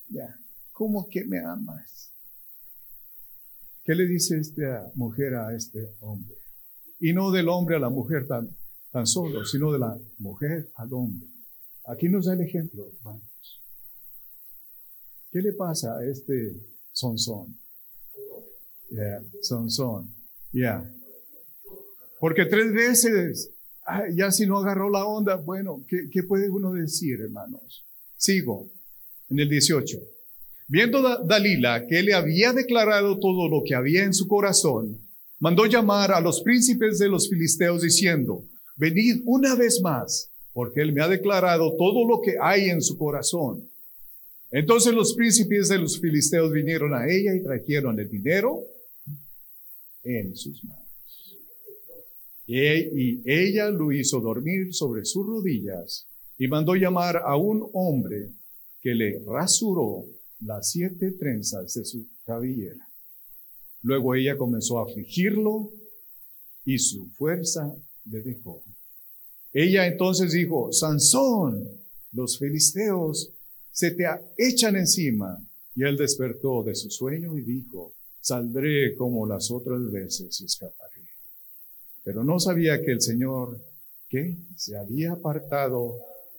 Ya, 0.08 0.40
¿cómo 0.72 1.08
que 1.10 1.26
me 1.26 1.40
amas? 1.40 2.14
¿Qué 3.84 3.94
le 3.94 4.08
dice 4.08 4.40
esta 4.40 4.92
mujer 4.96 5.36
a 5.36 5.56
este 5.56 5.96
hombre? 6.00 6.36
Y 7.00 7.14
no 7.14 7.32
del 7.32 7.50
hombre 7.50 7.76
a 7.76 7.80
la 7.80 7.90
mujer 7.90 8.28
tan, 8.28 8.58
tan 8.92 9.06
solo, 9.06 9.46
sino 9.46 9.72
de 9.72 9.80
la 9.80 10.00
mujer 10.18 10.72
al 10.76 10.94
hombre. 10.94 11.28
Aquí 11.86 12.10
nos 12.10 12.26
da 12.26 12.34
el 12.34 12.42
ejemplo, 12.42 12.88
hermanos. 12.88 13.62
¿Qué 15.30 15.42
le 15.42 15.54
pasa 15.54 15.98
a 15.98 16.06
este 16.06 16.75
son 16.96 17.18
son. 17.18 17.60
Yeah, 18.90 19.22
son 19.42 19.70
son. 19.70 20.14
Yeah. 20.54 20.90
Porque 22.20 22.46
tres 22.46 22.74
veces, 22.74 23.52
ya 24.16 24.32
si 24.32 24.46
no 24.46 24.58
agarró 24.58 24.90
la 24.90 25.06
onda, 25.06 25.36
bueno, 25.36 25.84
¿qué, 25.88 26.08
¿qué, 26.10 26.24
puede 26.24 26.50
uno 26.50 26.72
decir, 26.72 27.20
hermanos? 27.20 27.86
Sigo 28.16 28.72
en 29.30 29.40
el 29.40 29.50
18. 29.50 29.98
Viendo 30.68 31.26
Dalila 31.26 31.86
que 31.86 32.02
le 32.02 32.14
había 32.14 32.54
declarado 32.54 33.20
todo 33.20 33.50
lo 33.50 33.62
que 33.66 33.76
había 33.76 34.04
en 34.04 34.14
su 34.14 34.28
corazón, 34.28 35.06
mandó 35.40 35.66
llamar 35.66 36.12
a 36.12 36.22
los 36.22 36.42
príncipes 36.42 36.98
de 36.98 37.10
los 37.10 37.30
filisteos 37.30 37.82
diciendo, 37.82 38.46
venid 38.78 39.22
una 39.26 39.56
vez 39.56 39.82
más, 39.84 40.32
porque 40.54 40.82
él 40.82 40.94
me 40.94 41.04
ha 41.04 41.10
declarado 41.10 41.76
todo 41.78 42.08
lo 42.08 42.22
que 42.22 42.38
hay 42.42 42.70
en 42.70 42.82
su 42.82 42.98
corazón. 42.98 43.70
Entonces 44.56 44.94
los 44.94 45.14
príncipes 45.16 45.68
de 45.68 45.78
los 45.78 46.00
filisteos 46.00 46.50
vinieron 46.50 46.94
a 46.94 47.06
ella 47.10 47.36
y 47.36 47.44
trajeron 47.44 48.00
el 48.00 48.10
dinero 48.10 48.64
en 50.02 50.34
sus 50.34 50.64
manos. 50.64 51.38
Y 52.48 53.22
ella 53.30 53.70
lo 53.70 53.92
hizo 53.92 54.22
dormir 54.22 54.74
sobre 54.74 55.04
sus 55.04 55.28
rodillas 55.28 56.08
y 56.38 56.48
mandó 56.48 56.76
llamar 56.76 57.18
a 57.18 57.36
un 57.36 57.70
hombre 57.74 58.32
que 58.80 58.96
le 58.96 59.22
rasuró 59.26 60.06
las 60.40 60.72
siete 60.72 61.12
trenzas 61.12 61.74
de 61.74 61.84
su 61.84 62.08
cabellera. 62.24 62.88
Luego 63.82 64.16
ella 64.16 64.38
comenzó 64.38 64.80
a 64.80 64.84
afligirlo 64.84 65.74
y 66.64 66.80
su 66.80 67.10
fuerza 67.18 67.76
le 68.06 68.22
dejó. 68.22 68.64
Ella 69.52 69.86
entonces 69.86 70.32
dijo, 70.32 70.72
Sansón, 70.72 71.62
los 72.14 72.40
filisteos 72.40 73.34
se 73.76 73.92
te 73.92 74.06
echan 74.38 74.78
encima. 74.78 75.38
Y 75.76 75.84
él 75.84 75.98
despertó 75.98 76.64
de 76.64 76.74
su 76.74 76.90
sueño 76.90 77.38
y 77.38 77.42
dijo, 77.42 77.94
saldré 78.22 78.96
como 78.96 79.28
las 79.28 79.52
otras 79.52 79.92
veces 79.92 80.40
y 80.40 80.46
escaparé. 80.46 81.04
Pero 82.06 82.24
no 82.24 82.40
sabía 82.40 82.82
que 82.82 82.92
el 82.92 83.02
Señor, 83.02 83.60
se 84.56 84.78
había 84.78 85.12
apartado 85.12 85.98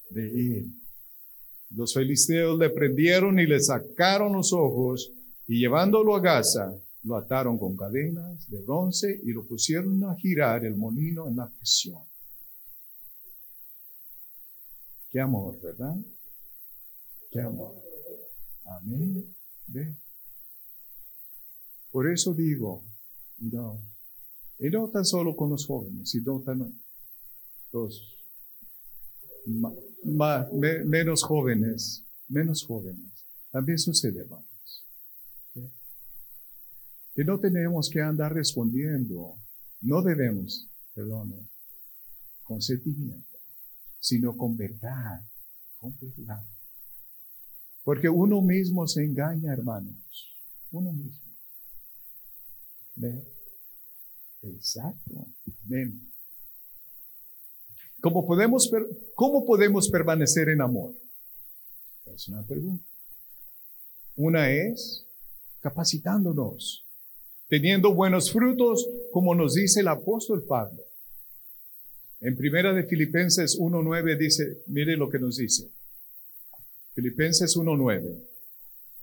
de 0.08 0.28
él. 0.28 0.72
Los 1.74 1.92
filisteos 1.92 2.58
le 2.58 2.70
prendieron 2.70 3.38
y 3.38 3.46
le 3.46 3.60
sacaron 3.60 4.32
los 4.32 4.54
ojos 4.54 5.12
y 5.46 5.58
llevándolo 5.58 6.16
a 6.16 6.20
Gaza, 6.20 6.72
lo 7.02 7.16
ataron 7.16 7.58
con 7.58 7.76
cadenas 7.76 8.48
de 8.48 8.62
bronce 8.62 9.20
y 9.22 9.32
lo 9.32 9.46
pusieron 9.46 10.02
a 10.04 10.14
girar 10.16 10.64
el 10.64 10.74
molino 10.74 11.28
en 11.28 11.36
la 11.36 11.50
prisión. 11.50 12.02
Qué 15.10 15.20
amor, 15.20 15.60
¿verdad? 15.60 15.96
Amén. 18.64 19.34
Por 21.90 22.10
eso 22.10 22.34
digo, 22.34 22.84
no, 23.38 23.82
y 24.58 24.70
no 24.70 24.88
tan 24.90 25.04
solo 25.04 25.36
con 25.36 25.50
los 25.50 25.66
jóvenes, 25.66 26.10
sino 26.10 26.40
también 26.42 26.80
los 27.72 28.16
menos 30.84 31.22
jóvenes, 31.22 32.04
menos 32.28 32.64
jóvenes. 32.66 33.26
También 33.50 33.78
sucede, 33.78 34.20
hermanos. 34.20 34.86
Que 37.14 37.24
no 37.24 37.38
tenemos 37.40 37.88
que 37.90 38.02
andar 38.02 38.34
respondiendo, 38.34 39.38
no 39.80 40.02
debemos, 40.02 40.68
perdón, 40.94 41.48
con 42.42 42.60
sentimiento, 42.60 43.38
sino 43.98 44.36
con 44.36 44.56
verdad, 44.56 45.22
con 45.78 45.96
verdad. 45.98 46.44
Porque 47.86 48.08
uno 48.08 48.42
mismo 48.42 48.84
se 48.88 49.04
engaña, 49.04 49.52
hermanos. 49.52 50.36
Uno 50.72 50.92
mismo. 50.92 51.24
Exacto. 54.42 55.28
¿Cómo 58.00 58.26
podemos, 58.26 58.68
¿Cómo 59.14 59.46
podemos 59.46 59.88
permanecer 59.88 60.48
en 60.48 60.62
amor? 60.62 60.96
Es 62.06 62.26
una 62.26 62.44
pregunta. 62.44 62.84
Una 64.16 64.50
es 64.50 65.06
capacitándonos, 65.60 66.88
teniendo 67.46 67.94
buenos 67.94 68.32
frutos, 68.32 68.84
como 69.12 69.32
nos 69.36 69.54
dice 69.54 69.78
el 69.78 69.88
apóstol 69.88 70.44
Pablo. 70.44 70.82
En 72.18 72.36
primera 72.36 72.72
de 72.72 72.82
Filipenses 72.82 73.56
1.9 73.56 74.18
dice, 74.18 74.64
mire 74.66 74.96
lo 74.96 75.08
que 75.08 75.20
nos 75.20 75.36
dice. 75.36 75.70
Filipenses 76.96 77.54
1.9. 77.54 78.18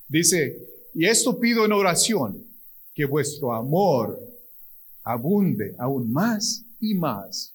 Dice, 0.08 0.58
y 0.96 1.06
esto 1.06 1.40
pido 1.40 1.64
en 1.64 1.72
oración, 1.72 2.44
que 2.96 3.06
vuestro 3.06 3.54
amor 3.54 4.20
abunde 5.04 5.76
aún 5.78 6.12
más 6.12 6.66
y 6.80 6.96
más 6.96 7.54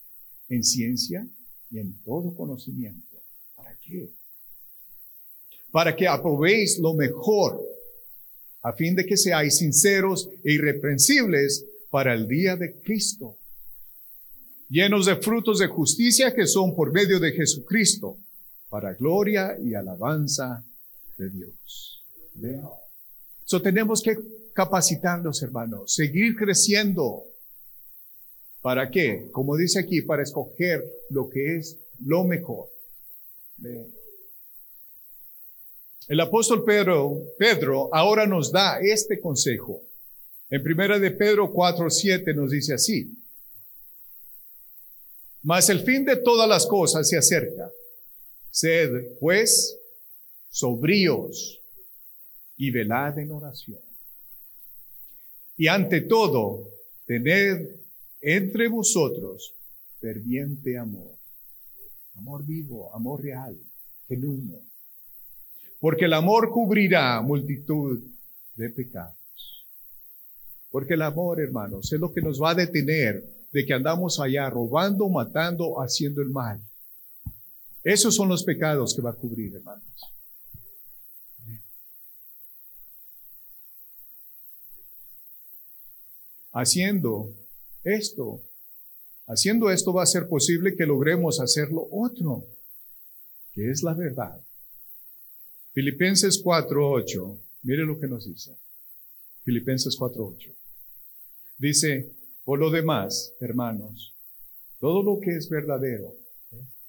en 0.48 0.62
ciencia 0.62 1.26
y 1.70 1.80
en 1.80 2.00
todo 2.04 2.36
conocimiento. 2.36 3.16
¿Para 3.56 3.76
qué? 3.84 4.10
Para 5.72 5.96
que 5.96 6.06
aprobéis 6.06 6.78
lo 6.78 6.94
mejor, 6.94 7.60
a 8.62 8.72
fin 8.72 8.94
de 8.94 9.04
que 9.04 9.16
seáis 9.16 9.58
sinceros 9.58 10.30
e 10.44 10.52
irreprensibles 10.52 11.64
para 11.90 12.14
el 12.14 12.28
día 12.28 12.54
de 12.54 12.80
Cristo, 12.80 13.38
llenos 14.68 15.06
de 15.06 15.16
frutos 15.16 15.58
de 15.58 15.66
justicia 15.66 16.32
que 16.32 16.46
son 16.46 16.76
por 16.76 16.92
medio 16.92 17.18
de 17.18 17.32
Jesucristo, 17.32 18.18
para 18.68 18.94
gloria 18.94 19.56
y 19.62 19.74
alabanza 19.74 20.64
de 21.16 21.30
Dios. 21.30 22.04
So 23.44 23.62
tenemos 23.62 24.02
que 24.02 24.16
capacitarnos, 24.54 25.42
hermanos, 25.42 25.94
seguir 25.94 26.36
creciendo. 26.36 27.24
¿Para 28.60 28.90
qué? 28.90 29.28
Como 29.32 29.56
dice 29.56 29.80
aquí, 29.80 30.02
para 30.02 30.22
escoger 30.22 30.84
lo 31.10 31.28
que 31.28 31.56
es 31.56 31.78
lo 32.04 32.24
mejor. 32.24 32.68
El 36.08 36.20
apóstol 36.20 36.64
Pedro, 36.64 37.22
Pedro 37.38 37.88
ahora 37.92 38.26
nos 38.26 38.50
da 38.52 38.78
este 38.80 39.20
consejo. 39.20 39.82
En 40.50 40.62
primera 40.62 40.98
de 40.98 41.10
Pedro 41.10 41.52
4, 41.52 41.90
7 41.90 42.34
nos 42.34 42.50
dice 42.50 42.74
así. 42.74 43.14
Mas 45.42 45.68
el 45.68 45.80
fin 45.80 46.04
de 46.04 46.16
todas 46.16 46.48
las 46.48 46.66
cosas 46.66 47.08
se 47.08 47.16
acerca. 47.16 47.70
Sed, 48.58 49.18
pues, 49.20 49.78
sobríos 50.48 51.60
y 52.56 52.72
velad 52.72 53.16
en 53.20 53.30
oración. 53.30 53.78
Y 55.56 55.68
ante 55.68 56.00
todo, 56.00 56.68
tened 57.06 57.68
entre 58.20 58.66
vosotros 58.66 59.54
ferviente 60.00 60.76
amor. 60.76 61.16
Amor 62.16 62.44
vivo, 62.44 62.92
amor 62.96 63.22
real, 63.22 63.56
genuino. 64.08 64.56
Porque 65.78 66.06
el 66.06 66.14
amor 66.14 66.50
cubrirá 66.50 67.22
multitud 67.22 68.02
de 68.56 68.70
pecados. 68.70 69.68
Porque 70.68 70.94
el 70.94 71.02
amor, 71.02 71.40
hermanos, 71.40 71.92
es 71.92 72.00
lo 72.00 72.12
que 72.12 72.22
nos 72.22 72.42
va 72.42 72.50
a 72.50 72.56
detener 72.56 73.22
de 73.52 73.64
que 73.64 73.72
andamos 73.72 74.18
allá 74.18 74.50
robando, 74.50 75.08
matando, 75.08 75.76
haciendo 75.80 76.22
el 76.22 76.30
mal. 76.30 76.67
Esos 77.88 78.14
son 78.14 78.28
los 78.28 78.44
pecados 78.44 78.94
que 78.94 79.00
va 79.00 79.12
a 79.12 79.14
cubrir, 79.14 79.54
hermanos. 79.54 79.82
Haciendo 86.52 87.34
esto, 87.84 88.42
haciendo 89.26 89.70
esto 89.70 89.94
va 89.94 90.02
a 90.02 90.06
ser 90.06 90.28
posible 90.28 90.76
que 90.76 90.84
logremos 90.84 91.40
hacer 91.40 91.70
lo 91.70 91.88
otro, 91.90 92.44
que 93.54 93.70
es 93.70 93.82
la 93.82 93.94
verdad. 93.94 94.38
Filipenses 95.72 96.44
4.8, 96.44 97.40
mire 97.62 97.86
lo 97.86 97.98
que 97.98 98.06
nos 98.06 98.26
dice. 98.26 98.54
Filipenses 99.44 99.98
4.8. 99.98 100.54
Dice, 101.56 102.14
por 102.44 102.58
lo 102.58 102.70
demás, 102.70 103.32
hermanos, 103.40 104.14
todo 104.78 105.02
lo 105.02 105.20
que 105.20 105.34
es 105.34 105.48
verdadero, 105.48 106.14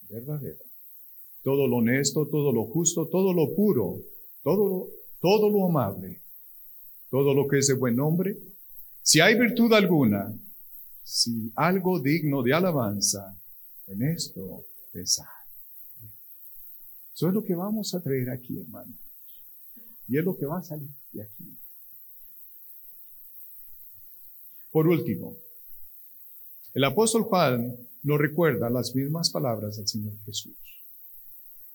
verdadero, 0.09 0.68
todo 1.43 1.67
lo 1.67 1.77
honesto, 1.77 2.27
todo 2.27 2.51
lo 2.51 2.65
justo, 2.65 3.07
todo 3.07 3.33
lo 3.33 3.55
puro, 3.55 4.01
todo, 4.43 4.89
todo 5.19 5.49
lo 5.49 5.65
amable, 5.65 6.21
todo 7.09 7.33
lo 7.33 7.47
que 7.47 7.59
es 7.59 7.67
de 7.67 7.75
buen 7.75 7.95
nombre, 7.95 8.37
si 9.01 9.21
hay 9.21 9.39
virtud 9.39 9.73
alguna, 9.73 10.33
si 11.03 11.51
algo 11.55 11.99
digno 11.99 12.43
de 12.43 12.53
alabanza, 12.53 13.39
en 13.87 14.03
esto 14.03 14.65
pensar. 14.91 15.27
Eso 17.13 17.27
es 17.27 17.33
lo 17.33 17.43
que 17.43 17.55
vamos 17.55 17.93
a 17.95 18.01
traer 18.01 18.29
aquí, 18.29 18.59
hermanos. 18.59 18.95
Y 20.07 20.17
es 20.17 20.23
lo 20.23 20.37
que 20.37 20.45
va 20.45 20.59
a 20.59 20.63
salir 20.63 20.89
de 21.11 21.23
aquí. 21.23 21.59
Por 24.71 24.87
último, 24.87 25.35
el 26.73 26.83
apóstol 26.83 27.23
Juan 27.23 27.75
nos 28.03 28.19
recuerda 28.19 28.69
las 28.69 28.95
mismas 28.95 29.31
palabras 29.31 29.77
del 29.77 29.87
Señor 29.87 30.13
Jesús. 30.25 30.55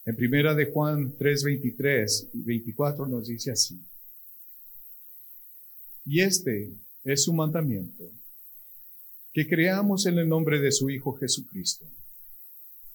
En 0.06 0.16
primera 0.16 0.54
de 0.54 0.66
Juan 0.66 1.16
3, 1.16 1.44
23 1.44 2.30
y 2.34 2.42
24 2.42 3.06
nos 3.06 3.26
dice 3.26 3.52
así. 3.52 3.82
Y 6.04 6.20
este 6.20 6.74
es 7.04 7.24
su 7.24 7.32
mandamiento, 7.32 8.04
que 9.32 9.48
creamos 9.48 10.04
en 10.04 10.18
el 10.18 10.28
nombre 10.28 10.60
de 10.60 10.72
su 10.72 10.90
Hijo 10.90 11.14
Jesucristo 11.14 11.86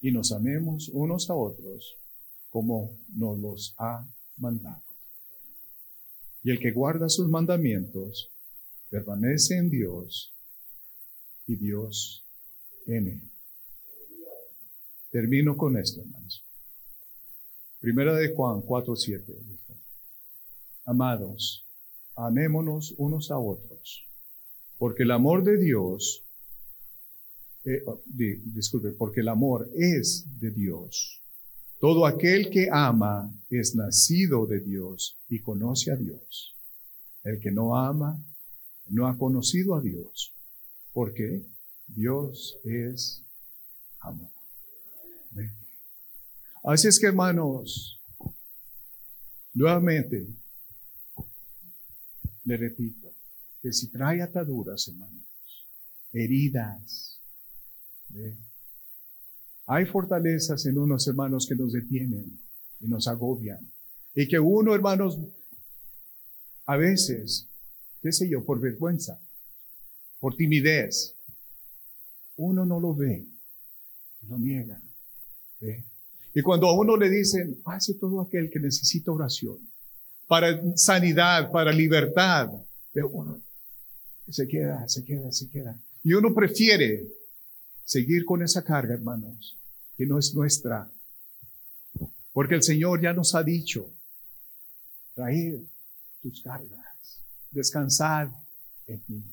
y 0.00 0.12
nos 0.12 0.30
amemos 0.32 0.88
unos 0.92 1.28
a 1.30 1.34
otros 1.34 1.96
como 2.48 2.98
nos 3.14 3.38
los 3.38 3.74
ha 3.78 4.08
mandado. 4.36 4.82
Y 6.42 6.50
el 6.50 6.60
que 6.60 6.70
guarda 6.70 7.08
sus 7.08 7.28
mandamientos 7.28 8.30
permanece 8.88 9.56
en 9.56 9.70
Dios 9.70 10.34
y 11.46 11.56
Dios 11.56 12.24
en 12.86 13.08
él. 13.08 13.22
Termino 15.10 15.56
con 15.56 15.76
esto, 15.76 16.00
hermanos. 16.00 16.49
Primera 17.80 18.14
de 18.14 18.34
Juan 18.34 18.60
4:7 18.60 19.24
Amados, 20.84 21.66
amémonos 22.14 22.94
unos 22.98 23.30
a 23.30 23.38
otros, 23.38 24.04
porque 24.76 25.04
el 25.04 25.12
amor 25.12 25.44
de 25.44 25.56
Dios, 25.56 26.26
eh, 27.64 27.82
oh, 27.86 28.02
disculpe, 28.04 28.92
porque 28.92 29.20
el 29.20 29.28
amor 29.28 29.70
es 29.74 30.26
de 30.38 30.50
Dios. 30.50 31.22
Todo 31.78 32.04
aquel 32.04 32.50
que 32.50 32.68
ama 32.70 33.32
es 33.48 33.74
nacido 33.74 34.46
de 34.46 34.60
Dios 34.60 35.18
y 35.30 35.40
conoce 35.40 35.90
a 35.90 35.96
Dios. 35.96 36.54
El 37.22 37.40
que 37.40 37.50
no 37.50 37.78
ama 37.78 38.22
no 38.88 39.06
ha 39.06 39.16
conocido 39.16 39.74
a 39.74 39.80
Dios, 39.80 40.34
porque 40.92 41.46
Dios 41.86 42.58
es 42.62 43.24
amor. 44.00 44.39
Así 46.62 46.88
es 46.88 47.00
que 47.00 47.06
hermanos, 47.06 48.00
nuevamente, 49.54 50.26
le 52.44 52.56
repito, 52.56 53.14
que 53.62 53.72
si 53.72 53.90
trae 53.90 54.22
ataduras, 54.22 54.88
hermanos, 54.88 55.24
heridas, 56.12 57.20
hay 59.66 59.86
fortalezas 59.86 60.66
en 60.66 60.78
unos 60.78 61.06
hermanos 61.06 61.46
que 61.48 61.54
nos 61.54 61.72
detienen. 61.72 62.40
y 62.82 62.88
nos 62.88 63.06
agobian. 63.08 63.60
Y 64.14 64.26
que 64.26 64.38
uno, 64.38 64.74
hermanos, 64.74 65.18
a 66.64 66.78
veces, 66.78 67.48
qué 68.00 68.10
sé 68.10 68.26
yo, 68.28 68.42
por 68.44 68.58
vergüenza, 68.58 69.20
por 70.18 70.34
timidez, 70.34 71.14
uno 72.36 72.64
no 72.64 72.80
lo 72.80 72.94
ve, 72.94 73.28
lo 74.22 74.38
niega. 74.38 74.82
Y 76.34 76.42
cuando 76.42 76.68
a 76.68 76.78
uno 76.78 76.96
le 76.96 77.10
dicen, 77.10 77.60
pase 77.62 77.94
todo 77.94 78.20
aquel 78.20 78.50
que 78.50 78.60
necesita 78.60 79.10
oración, 79.10 79.58
para 80.28 80.60
sanidad, 80.76 81.50
para 81.50 81.72
libertad, 81.72 82.48
de 82.92 83.02
uno 83.02 83.42
se 84.30 84.46
queda, 84.46 84.86
se 84.88 85.04
queda, 85.04 85.30
se 85.32 85.50
queda. 85.50 85.80
Y 86.02 86.14
uno 86.14 86.34
prefiere 86.34 87.06
seguir 87.84 88.24
con 88.24 88.42
esa 88.42 88.62
carga, 88.62 88.94
hermanos, 88.94 89.58
que 89.96 90.06
no 90.06 90.18
es 90.18 90.34
nuestra. 90.34 90.90
Porque 92.32 92.54
el 92.54 92.62
Señor 92.62 93.02
ya 93.02 93.12
nos 93.12 93.34
ha 93.34 93.42
dicho, 93.42 93.92
traer 95.14 95.60
tus 96.22 96.42
cargas, 96.42 97.24
descansar 97.50 98.30
en 98.86 99.02
mí. 99.08 99.24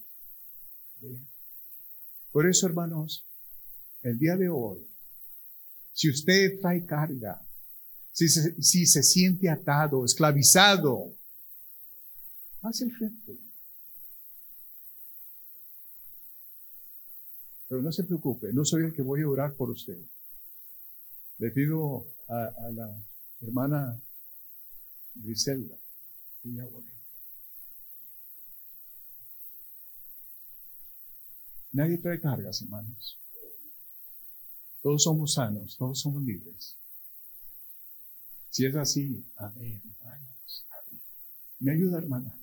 Por 2.32 2.48
eso, 2.48 2.66
hermanos, 2.66 3.26
el 4.02 4.18
día 4.18 4.36
de 4.36 4.50
hoy, 4.50 4.88
si 5.98 6.12
usted 6.12 6.60
trae 6.62 6.86
carga, 6.86 7.44
si 8.12 8.30
se, 8.30 8.62
si 8.62 8.86
se 8.86 9.02
siente 9.02 9.50
atado, 9.50 10.06
esclavizado, 10.06 11.18
hace 12.62 12.84
el 12.84 12.92
frente. 12.92 13.40
Pero 17.68 17.82
no 17.82 17.92
se 17.92 18.04
preocupe, 18.04 18.54
no 18.54 18.64
soy 18.64 18.84
el 18.84 18.94
que 18.94 19.02
voy 19.02 19.24
a 19.24 19.28
orar 19.28 19.56
por 19.56 19.72
usted. 19.72 20.00
Le 21.40 21.50
pido 21.50 22.06
a, 22.28 22.54
la 22.74 23.04
hermana 23.42 24.00
Griselda 25.16 25.80
Nadie 31.72 31.98
trae 31.98 32.22
cargas, 32.22 32.62
hermanos. 32.62 33.20
Todos 34.88 35.04
somos 35.04 35.34
sanos, 35.34 35.76
todos 35.78 36.00
somos 36.00 36.24
libres. 36.24 36.78
Si 38.50 38.66
es 38.66 38.74
así, 38.74 39.22
amén, 39.36 39.82
hermanos. 39.84 40.66
¿Me 41.60 41.74
ayuda, 41.74 41.98
hermana? 41.98 42.34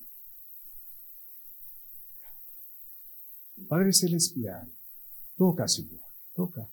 Padre 3.66 3.95
Celestial, 3.95 4.70
Toca, 5.38 5.66
Señor, 5.66 6.03
toca. 6.34 6.70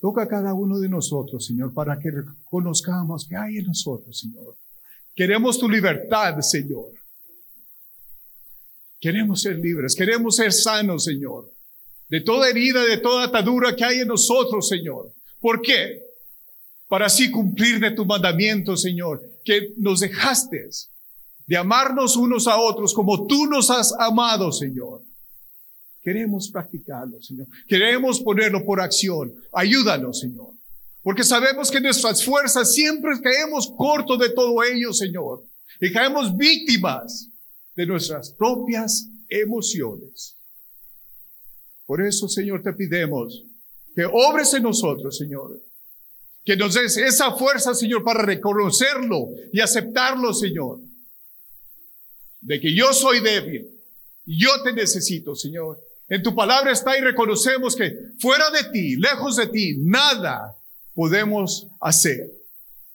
Toca 0.00 0.24
a 0.24 0.28
cada 0.28 0.54
uno 0.54 0.80
de 0.80 0.88
nosotros, 0.88 1.46
Señor, 1.46 1.72
para 1.72 1.96
que 2.00 2.10
reconozcamos 2.10 3.28
que 3.28 3.36
hay 3.36 3.58
en 3.58 3.66
nosotros, 3.66 4.18
Señor. 4.18 4.56
Queremos 5.14 5.56
tu 5.56 5.68
libertad, 5.68 6.40
Señor. 6.40 6.90
Queremos 8.98 9.40
ser 9.40 9.56
libres, 9.56 9.94
queremos 9.94 10.34
ser 10.34 10.52
sanos, 10.52 11.04
Señor. 11.04 11.59
De 12.10 12.20
toda 12.20 12.50
herida, 12.50 12.84
de 12.84 12.98
toda 12.98 13.24
atadura 13.24 13.74
que 13.74 13.84
hay 13.84 14.00
en 14.00 14.08
nosotros, 14.08 14.68
Señor. 14.68 15.14
¿Por 15.40 15.62
qué? 15.62 16.02
Para 16.88 17.06
así 17.06 17.30
cumplir 17.30 17.78
de 17.78 17.92
tu 17.92 18.04
mandamiento, 18.04 18.76
Señor, 18.76 19.22
que 19.44 19.72
nos 19.78 20.00
dejaste 20.00 20.68
de 21.46 21.56
amarnos 21.56 22.16
unos 22.16 22.48
a 22.48 22.58
otros 22.58 22.92
como 22.92 23.26
tú 23.26 23.46
nos 23.46 23.70
has 23.70 23.94
amado, 23.98 24.50
Señor. 24.50 25.02
Queremos 26.02 26.50
practicarlo, 26.50 27.20
Señor. 27.22 27.46
Queremos 27.68 28.20
ponerlo 28.20 28.64
por 28.64 28.80
acción. 28.80 29.32
Ayúdanos, 29.52 30.18
Señor. 30.18 30.54
Porque 31.02 31.22
sabemos 31.22 31.70
que 31.70 31.80
nuestras 31.80 32.24
fuerzas 32.24 32.72
siempre 32.72 33.20
caemos 33.22 33.72
corto 33.76 34.16
de 34.16 34.30
todo 34.30 34.62
ello, 34.64 34.92
Señor. 34.92 35.44
Y 35.80 35.92
caemos 35.92 36.36
víctimas 36.36 37.30
de 37.76 37.86
nuestras 37.86 38.32
propias 38.32 39.08
emociones. 39.28 40.39
Por 41.90 42.06
eso, 42.06 42.28
Señor, 42.28 42.62
te 42.62 42.72
pidemos 42.72 43.44
que 43.96 44.04
obres 44.04 44.54
en 44.54 44.62
nosotros, 44.62 45.18
Señor. 45.18 45.60
Que 46.44 46.56
nos 46.56 46.74
des 46.74 46.96
esa 46.98 47.32
fuerza, 47.32 47.74
Señor, 47.74 48.04
para 48.04 48.22
reconocerlo 48.22 49.30
y 49.52 49.58
aceptarlo, 49.58 50.32
Señor. 50.32 50.78
De 52.42 52.60
que 52.60 52.72
yo 52.76 52.92
soy 52.92 53.18
débil. 53.18 53.68
Y 54.24 54.40
yo 54.40 54.50
te 54.62 54.72
necesito, 54.72 55.34
Señor. 55.34 55.80
En 56.08 56.22
tu 56.22 56.32
palabra 56.32 56.70
está 56.70 56.96
y 56.96 57.00
reconocemos 57.00 57.74
que 57.74 57.92
fuera 58.20 58.48
de 58.52 58.70
ti, 58.70 58.94
lejos 58.94 59.34
de 59.34 59.48
ti, 59.48 59.74
nada 59.78 60.56
podemos 60.94 61.66
hacer. 61.80 62.30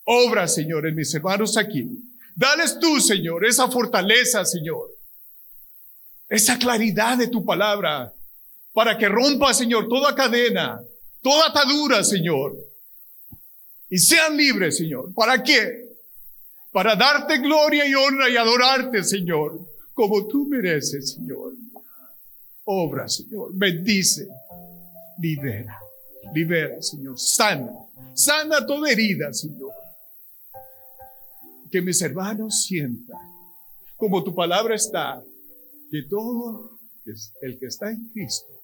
Obra, 0.06 0.48
Señor, 0.48 0.88
en 0.88 0.96
mis 0.96 1.14
hermanos 1.14 1.58
aquí. 1.58 1.86
Dales 2.34 2.80
tú, 2.80 3.02
Señor, 3.02 3.46
esa 3.46 3.70
fortaleza, 3.70 4.46
Señor. 4.46 4.88
Esa 6.30 6.58
claridad 6.58 7.18
de 7.18 7.28
tu 7.28 7.44
palabra 7.44 8.15
para 8.76 8.98
que 8.98 9.08
rompa, 9.08 9.54
Señor, 9.54 9.88
toda 9.88 10.14
cadena, 10.14 10.82
toda 11.22 11.48
atadura, 11.48 12.04
Señor. 12.04 12.58
Y 13.90 13.98
sean 13.98 14.36
libres, 14.36 14.78
Señor. 14.78 15.14
¿Para 15.16 15.42
qué? 15.42 15.96
Para 16.74 16.94
darte 16.98 17.38
gloria 17.38 17.88
y 17.88 17.96
honra 17.96 18.30
y 18.30 18.36
adorarte, 18.36 19.02
Señor, 19.06 19.66
como 19.94 20.28
tú 20.28 20.46
mereces, 20.48 21.14
Señor. 21.14 21.54
Obra, 22.66 23.08
Señor. 23.08 23.52
Bendice. 23.54 24.28
Libera. 25.20 25.80
Libera, 26.34 26.82
Señor. 26.82 27.18
Sana. 27.18 27.72
Sana 28.14 28.66
toda 28.66 28.92
herida, 28.92 29.32
Señor. 29.32 29.72
Que 31.72 31.82
mis 31.82 32.02
hermanos 32.02 32.66
sientan, 32.66 33.22
como 33.96 34.22
tu 34.22 34.36
palabra 34.36 34.76
está, 34.76 35.24
que 35.90 36.04
todo 36.10 36.78
el 37.42 37.58
que 37.58 37.68
está 37.68 37.90
en 37.90 38.10
Cristo, 38.10 38.55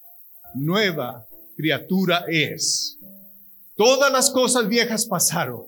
nueva 0.55 1.27
criatura 1.55 2.25
es. 2.27 2.97
Todas 3.75 4.11
las 4.11 4.29
cosas 4.29 4.67
viejas 4.67 5.05
pasaron. 5.05 5.65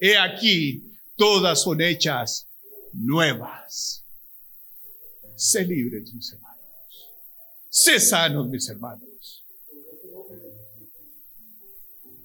He 0.00 0.16
aquí, 0.16 0.82
todas 1.16 1.62
son 1.62 1.80
hechas 1.80 2.48
nuevas. 2.92 4.04
Sé 5.36 5.64
libre, 5.64 6.00
mis 6.14 6.32
hermanos. 6.32 6.56
Sé 7.68 8.00
sanos, 8.00 8.48
mis 8.48 8.68
hermanos. 8.68 9.44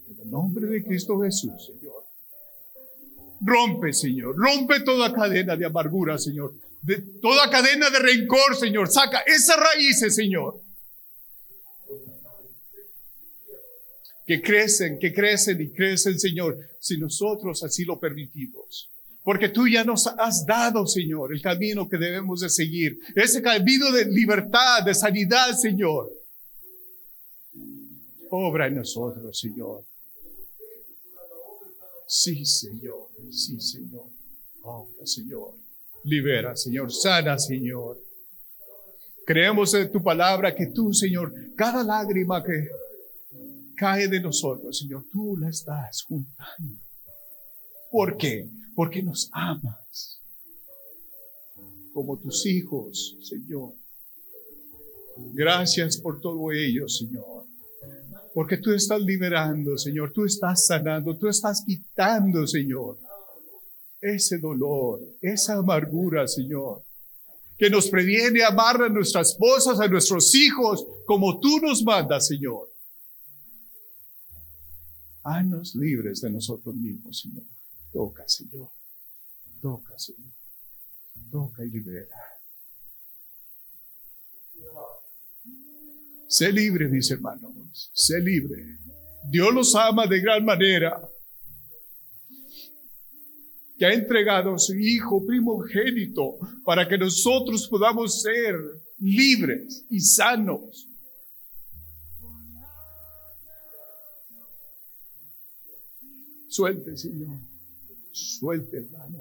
En 0.08 0.20
el 0.22 0.30
nombre 0.30 0.68
de 0.68 0.84
Cristo 0.84 1.20
Jesús, 1.20 1.66
Señor. 1.66 2.06
Rompe, 3.41 3.91
Señor. 3.93 4.36
Rompe 4.38 4.82
toda 4.82 5.14
cadena 5.14 5.56
de 5.56 5.66
amargura, 5.66 6.18
Señor. 6.18 6.54
De 6.82 7.02
toda 7.22 7.49
cadena 7.49 7.89
de 7.89 7.99
rencor, 7.99 8.56
Señor. 8.56 8.89
Saca 8.89 9.20
esas 9.26 9.58
raíces, 9.58 10.16
Señor. 10.16 10.62
Que 14.26 14.41
crecen, 14.41 14.99
que 14.99 15.13
crecen 15.13 15.59
y 15.61 15.72
crecen, 15.72 16.19
Señor, 16.19 16.57
si 16.80 16.97
nosotros 16.97 17.63
así 17.63 17.84
lo 17.86 17.99
permitimos. 17.99 18.89
Porque 19.24 19.49
tú 19.49 19.67
ya 19.67 19.84
nos 19.84 20.07
has 20.07 20.45
dado, 20.45 20.88
Señor, 20.88 21.34
el 21.34 21.41
camino 21.41 21.88
que 21.88 21.97
debemos 21.97 22.41
de 22.41 22.49
seguir. 22.49 22.97
Ese 23.15 23.41
camino 23.41 23.91
de 23.91 24.05
libertad, 24.05 24.84
de 24.84 24.95
sanidad, 24.95 25.55
Señor. 25.55 26.09
Obra 28.32 28.67
en 28.67 28.76
nosotros, 28.76 29.38
Señor. 29.39 29.84
Sí, 32.07 32.45
Señor. 32.45 33.09
Sí, 33.32 33.59
Señor. 33.59 34.05
Obra, 34.63 35.05
Señor. 35.05 35.53
Libera, 36.03 36.55
Señor. 36.55 36.91
Sana, 36.91 37.38
Señor. 37.38 37.99
Creemos 39.26 39.74
en 39.76 39.91
tu 39.91 40.01
palabra 40.01 40.55
que 40.55 40.67
tú, 40.67 40.93
Señor, 40.93 41.32
cada 41.55 41.84
lágrima 41.84 42.43
que 42.43 42.67
cae 43.82 44.07
de 44.07 44.21
nosotros, 44.21 44.77
Señor, 44.77 45.05
tú 45.11 45.36
la 45.38 45.49
estás 45.49 46.03
juntando. 46.03 46.77
¿Por 47.89 48.15
qué? 48.15 48.47
porque 48.75 49.03
nos 49.03 49.29
amas 49.34 50.21
como 51.93 52.17
tus 52.19 52.45
hijos, 52.45 53.17
Señor. 53.21 53.73
Gracias 55.34 55.97
por 55.97 56.21
todo 56.21 56.51
ello, 56.51 56.88
Señor. 56.88 57.45
Porque 58.34 58.57
tú 58.57 58.71
estás 58.71 59.01
liberando, 59.01 59.77
Señor. 59.77 60.13
Tú 60.13 60.25
estás 60.25 60.65
sanando. 60.65 61.17
Tú 61.17 61.27
estás 61.27 61.63
quitando, 61.65 62.47
Señor. 62.47 62.97
Ese 63.99 64.39
dolor, 64.39 64.99
esa 65.21 65.57
amargura, 65.57 66.27
Señor. 66.27 66.84
Que 67.57 67.69
nos 67.69 67.89
previene 67.89 68.43
amar 68.43 68.82
a 68.82 68.89
nuestras 68.89 69.32
esposas, 69.32 69.79
a 69.79 69.88
nuestros 69.88 70.34
hijos, 70.34 70.88
como 71.05 71.39
tú 71.39 71.59
nos 71.59 71.84
mandas, 71.84 72.25
Señor. 72.27 72.70
Haznos 75.24 75.76
libres 75.76 76.22
de 76.22 76.32
nosotros 76.32 76.76
mismos, 76.76 77.19
Señor. 77.19 77.43
Toca, 77.91 78.24
Señor. 78.28 78.72
Toca, 79.61 79.97
Señor. 79.97 80.34
Toca 81.32 81.63
y 81.63 81.69
libera. 81.69 82.15
Sé 86.28 86.51
libre, 86.51 86.88
mis 86.88 87.11
hermanos. 87.11 87.91
Sé 87.93 88.19
libre. 88.19 88.78
Dios 89.30 89.53
los 89.53 89.76
ama 89.76 90.07
de 90.07 90.19
gran 90.19 90.43
manera. 90.45 91.01
que 93.78 93.88
ha 93.88 93.93
entregado 93.93 94.53
a 94.53 94.59
su 94.59 94.76
Hijo 94.76 95.26
primogénito 95.26 96.38
para 96.63 96.88
que 96.88 96.99
nosotros 96.99 97.67
podamos 97.67 98.22
ser 98.22 98.53
libres 98.99 99.88
y 99.89 99.99
sanos. 99.99 100.88
Suelte, 106.52 106.97
Señor. 106.97 107.39
Suelte, 108.12 108.80
hermano. 108.80 109.20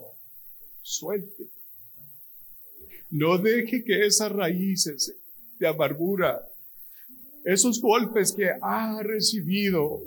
Suelte. 0.83 1.49
No 3.11 3.39
deje 3.39 3.85
que 3.85 4.05
esas 4.05 4.33
raíces 4.33 5.16
de 5.61 5.68
amargura, 5.68 6.45
esos 7.45 7.81
golpes 7.81 8.33
que 8.33 8.51
ha 8.61 9.01
recibido, 9.05 10.03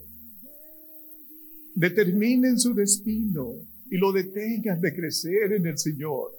determinen 1.76 2.60
su 2.60 2.74
destino 2.74 3.54
y 3.90 3.98
lo 3.98 4.12
detengan 4.12 4.82
de 4.82 4.94
crecer 4.94 5.54
en 5.54 5.66
el 5.66 5.78
Señor. 5.78 6.34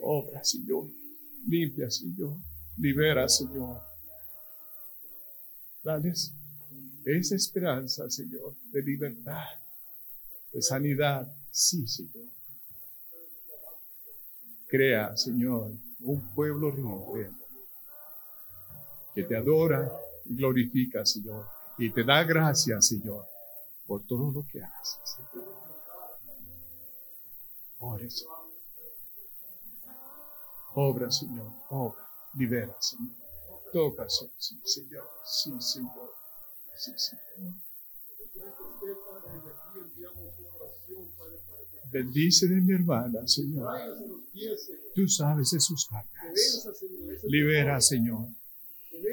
Obra, 0.00 0.42
Señor. 0.42 0.90
Limpia, 1.46 1.88
Señor. 1.88 2.38
Libera, 2.76 3.28
Señor. 3.28 3.93
Dales 5.84 6.34
esa 7.04 7.36
esperanza, 7.36 8.08
Señor, 8.08 8.56
de 8.72 8.82
libertad, 8.82 9.44
de 10.52 10.62
sanidad. 10.62 11.30
Sí, 11.50 11.86
Señor. 11.86 12.28
Crea, 14.66 15.14
Señor, 15.16 15.72
un 16.00 16.34
pueblo 16.34 16.70
libre 16.70 17.30
que 19.14 19.24
te 19.24 19.36
adora 19.36 19.92
y 20.24 20.34
glorifica, 20.34 21.04
Señor, 21.04 21.46
y 21.78 21.92
te 21.92 22.02
da 22.02 22.24
gracias, 22.24 22.88
Señor, 22.88 23.26
por 23.86 24.06
todo 24.06 24.32
lo 24.32 24.46
que 24.50 24.62
haces, 24.62 25.16
Señor. 25.16 25.64
Obra, 30.76 31.10
Señor, 31.10 31.52
obra, 31.68 32.08
libera, 32.34 32.74
Señor. 32.80 33.23
Toca, 33.74 34.08
Señor, 34.08 34.32
sí, 34.38 34.56
Señor. 34.62 35.04
Sí, 35.26 36.92
Señor. 36.96 37.54
Bendice 41.90 42.46
de 42.46 42.60
mi 42.60 42.72
hermana, 42.72 43.26
Señor. 43.26 43.66
Tú 44.94 45.08
sabes 45.08 45.50
de 45.50 45.58
sus 45.58 45.88
cargas. 45.88 46.68
Libera, 47.24 47.80
Señor. 47.80 48.28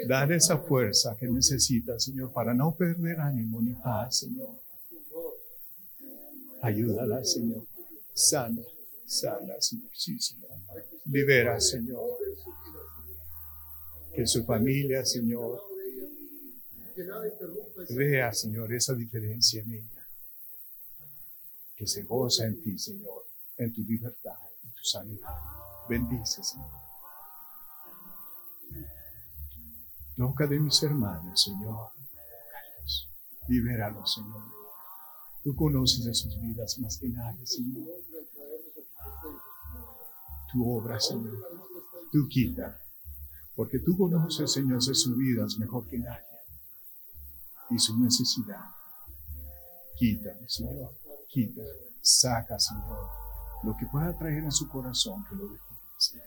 Dale 0.08 0.36
esa 0.36 0.60
fuerza 0.60 1.18
que 1.20 1.28
necesita, 1.28 2.00
Señor, 2.00 2.32
para 2.32 2.54
no 2.54 2.76
perder 2.76 3.20
ánimo 3.20 3.64
ni 3.64 3.74
paz, 3.74 4.20
Señor. 4.20 4.62
Ayúdala, 6.62 7.24
Señor. 7.24 7.66
Sana, 8.14 8.62
sana, 9.08 9.60
Señor. 9.60 9.90
Sí, 9.96 10.20
Señor. 10.20 10.52
Libera, 11.06 11.60
Señor. 11.60 12.21
Que 14.14 14.28
su 14.28 14.44
familia, 14.44 15.06
Señor, 15.06 15.62
vea, 17.96 18.34
Señor, 18.34 18.74
esa 18.74 18.94
diferencia 18.94 19.62
en 19.62 19.74
ella. 19.74 20.08
Que 21.76 21.88
se 21.88 22.04
goza 22.04 22.46
en 22.46 22.62
ti, 22.62 22.78
Señor, 22.78 23.26
en 23.58 23.74
tu 23.74 23.82
libertad, 23.84 24.38
en 24.64 24.72
tu 24.74 24.84
sanidad. 24.84 25.36
Bendice, 25.90 26.44
Señor. 26.44 26.70
Toca 30.16 30.46
de 30.46 30.60
mis 30.60 30.84
hermanos, 30.84 31.44
Señor. 31.44 31.92
Libéralos, 33.48 34.14
Señor. 34.14 34.44
Tú 35.44 35.56
conoces 35.56 36.06
de 36.06 36.14
sus 36.14 36.40
vidas 36.40 36.78
más 36.80 36.98
que 37.00 37.10
nadie, 37.10 37.48
Señor. 37.48 37.88
Tu 40.52 40.70
obra, 40.70 41.00
Señor. 41.00 41.40
Tú 42.12 42.28
quita. 42.30 42.81
Porque 43.62 43.78
tú 43.78 43.96
conoces, 43.96 44.52
Señor, 44.52 44.84
de 44.84 44.96
sus 44.96 45.16
vidas 45.16 45.60
mejor 45.60 45.88
que 45.88 46.00
nadie. 46.00 46.26
Y 47.70 47.78
su 47.78 47.96
necesidad. 48.00 48.66
Quítame, 49.96 50.50
Señor. 50.50 50.98
Quita. 51.28 51.62
Saca, 52.02 52.58
Señor. 52.58 53.08
Lo 53.62 53.78
que 53.78 53.86
pueda 53.86 54.18
traer 54.18 54.48
a 54.48 54.50
su 54.50 54.68
corazón, 54.68 55.24
que 55.30 55.36
lo 55.36 55.48
deje, 55.48 55.64
Señor. 56.00 56.26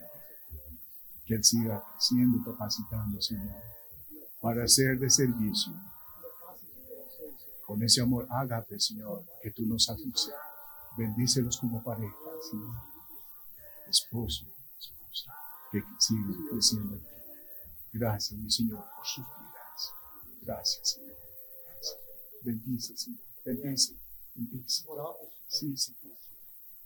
Que 1.27 1.35
Él 1.35 1.43
siga 1.43 1.83
creciendo, 1.91 2.39
capacitando, 2.45 3.21
Señor 3.21 3.61
para 4.41 4.69
ser 4.69 4.97
de 5.01 5.11
servicio. 5.11 5.73
Con 7.67 7.83
ese 7.83 8.01
amor, 8.01 8.29
hágate, 8.31 8.79
Señor, 8.79 9.25
que 9.43 9.51
tú 9.51 9.67
nos 9.67 9.89
iniciado. 9.89 10.39
Bendícelos 10.97 11.59
como 11.59 11.83
pareja, 11.83 12.15
Señor. 12.49 12.77
Esposo, 13.89 14.47
esposa, 14.79 15.33
que 15.73 15.83
sigan 15.99 16.37
creciendo. 16.49 17.14
Gracias, 17.97 18.37
mi 18.41 18.51
Señor, 18.51 18.85
por 18.97 19.07
sus 19.07 19.25
vidas. 19.25 19.93
Gracias, 20.43 20.91
Señor. 20.95 21.17
Gracias. 21.65 21.99
Bendice, 22.43 22.97
Señor. 22.97 23.21
Bendice, 23.45 23.97
bendice. 24.35 24.85
Sí, 25.47 25.77
Señor. 25.77 26.19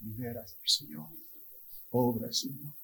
Libera, 0.00 0.44
Señor. 0.66 1.08
Obra, 1.92 2.30
Señor. 2.30 2.74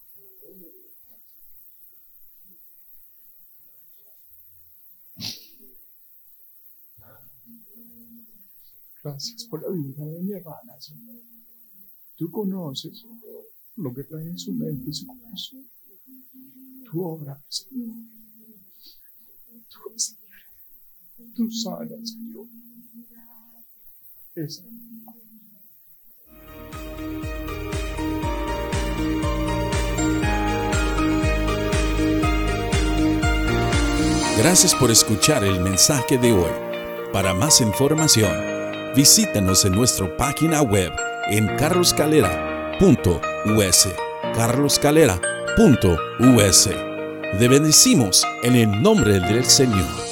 Gracias 9.03 9.45
por 9.51 9.61
la 9.61 9.69
vida 9.69 10.03
de 10.03 10.21
mi 10.21 10.33
hermana, 10.33 10.81
Señor. 10.81 11.21
Tú 12.17 12.31
conoces 12.31 13.05
lo 13.77 13.93
que 13.93 14.05
trae 14.05 14.25
en 14.25 14.39
su 14.39 14.55
mente 14.55 14.89
y 14.89 14.95
su 14.95 15.07
corazón. 15.07 15.74
Tu 16.85 17.03
obra, 17.03 17.43
Señor. 17.49 17.97
Tú 19.69 19.81
libre. 19.91 21.33
Tú 21.35 21.51
sanas, 21.51 22.11
Señor. 22.11 22.47
Es 24.35 24.63
Gracias 34.37 34.75
por 34.75 34.91
escuchar 34.91 35.45
el 35.45 35.61
mensaje 35.61 36.19
de 36.19 36.33
hoy. 36.33 36.51
Para 37.13 37.33
más 37.33 37.61
información, 37.61 38.55
Visítanos 38.95 39.65
en 39.65 39.73
nuestra 39.73 40.17
página 40.17 40.63
web 40.63 40.93
en 41.29 41.49
carloscalera.us. 41.57 43.89
carloscalera.us. 45.57 46.71
Te 47.39 47.49
bendecimos 47.49 48.25
en 48.43 48.57
el 48.57 48.83
nombre 48.83 49.21
del 49.21 49.45
Señor. 49.45 50.04